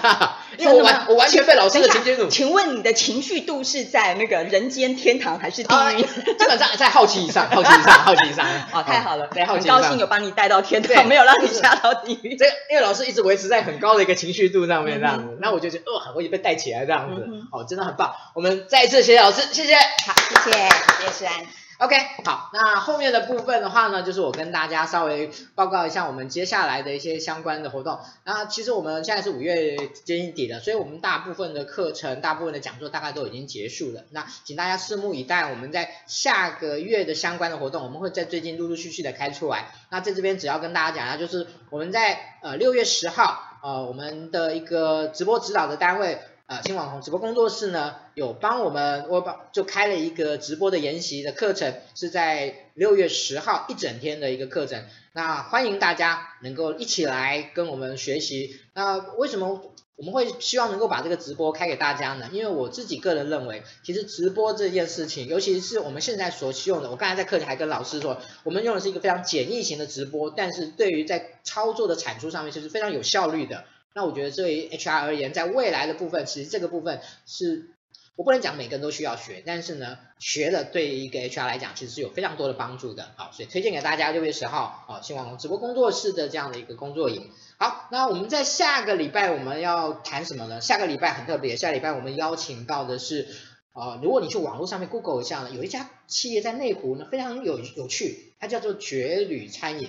[0.58, 2.26] 因为我完我完全被老师的情绪度。
[2.26, 6.02] 请问你的情绪度是在那个人间天堂还是地狱？
[6.02, 8.44] 基本上在好奇以上，好奇以上，好奇以上。
[8.72, 12.34] 哦，太好了，对，很高兴有把你带到天堂，没有让你下到地狱。
[12.34, 18.12] 这因为老师一直维持在很高的一个情绪度上面这样子，那我就觉得哦，我也被带起来这样子，哦，真的很棒。
[18.34, 19.76] 我们再一次谢谢老师，谢谢。
[19.76, 21.59] 好，谢谢，谢谢诗安。
[21.80, 27.98] OK，好，那后面的部分的话呢，就是我跟大家稍微报告一下我们接下来的一些相关的活动。
[28.24, 34.04] 那其实我们现在是五月接近底了，所以我们大部分的课程、大部分的讲座大概都已经结束了。
[34.10, 39.72] 那请大家拭目以待，我们在下个月的相关的活动，我们会在最近陆陆续续的开出来。
[39.88, 46.18] 那在这边只要跟大家讲一下，就是我们在呃六月十号，呃我们的一个直播指导的单位。
[46.50, 54.84] 呃，新网红直播工作室呢，有帮我们，我帮就开了一个直播的研习的课程，是在六月十号一整天的一个课程。
[55.12, 58.58] 那欢迎大家能够一起来跟我们学习。
[58.74, 59.62] 那为什么
[59.94, 62.28] 我们会希望能够把这个直播开给大家呢？
[62.32, 73.62] 因为我自己个人认为，其实直播这件事情，尤其是我们现在所用的，我刚才在课前还跟老师说，我们用的是一个非常简易型的直播，但是对于在操作的产出上面，其实非常有效率的。
[73.94, 77.70] 那我觉得，对于 HR 而言，在未来的部分，其实这个部分是
[78.16, 83.12] 我不能讲每个人都需要学，但是呢，学的对于一个 HR 来讲，其实是有非常多的帮助的。
[83.16, 87.30] 好，所以推荐给大家六月十号，好，新网红直播工作室的这样的一个工作营。
[87.58, 90.60] 好，那我们在下个礼拜我们要谈什么呢？
[90.60, 93.26] 下个礼拜很特别，下个礼拜我们邀请到的是，
[93.72, 99.88] 啊，如果你去网络上面 Google 一下呢，有一家企业在内湖呢，非常有有趣，它叫做绝旅餐饮，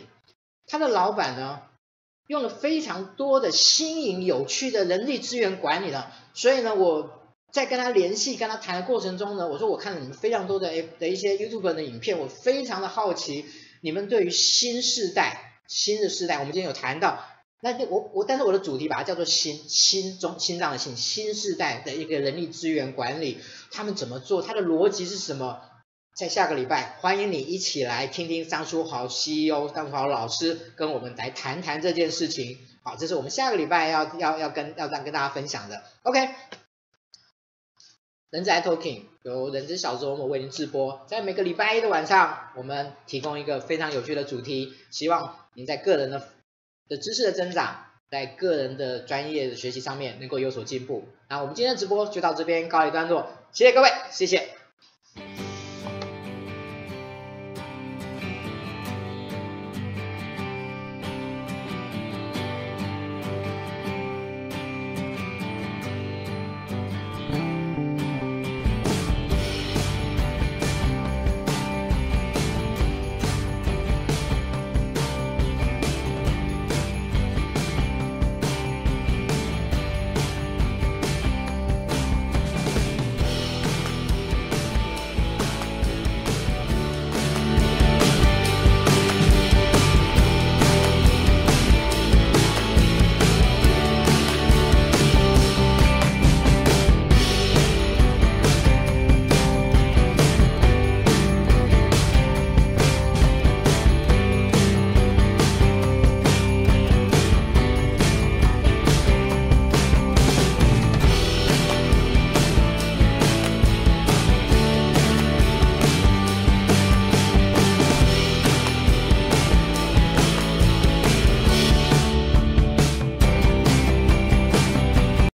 [0.65, 1.61] 它的老板呢。
[2.31, 7.09] 用了非常多的新颖有趣的人力资源管理了，所以呢，我
[7.51, 13.45] 在跟他联系、跟他谈的过程中呢，我说我看了你们非常多的的一些 YouTube 的影片，我非常的好奇
[13.81, 17.19] 你们对于新世代、新的世代，我们今天有谈到，
[17.61, 23.39] 那我我但是我的主题把它叫做新新中心脏的新新世代的一个人力资源管理，
[23.71, 25.59] 他们怎么做，它的逻辑是什么？
[26.13, 32.59] 在下个礼拜，欢迎你一起来听听张书豪 CEO 张书豪老师跟我们来谈谈这件事情。
[32.83, 35.81] 好，这是我们下个礼拜要要要跟要这样跟大家分享的。
[36.03, 36.29] OK，
[38.29, 46.27] 人资 iTalking 由人之小周末为您直播，在每个礼拜一的晚上，我们提供一个非常有趣的主题，希望您在个人的
[46.89, 51.07] 的知识的增长，在个人的专业的学习上面能够有所进步。
[51.29, 54.60] 那我们今天的直播就到这边告一段落，谢谢各位，谢谢。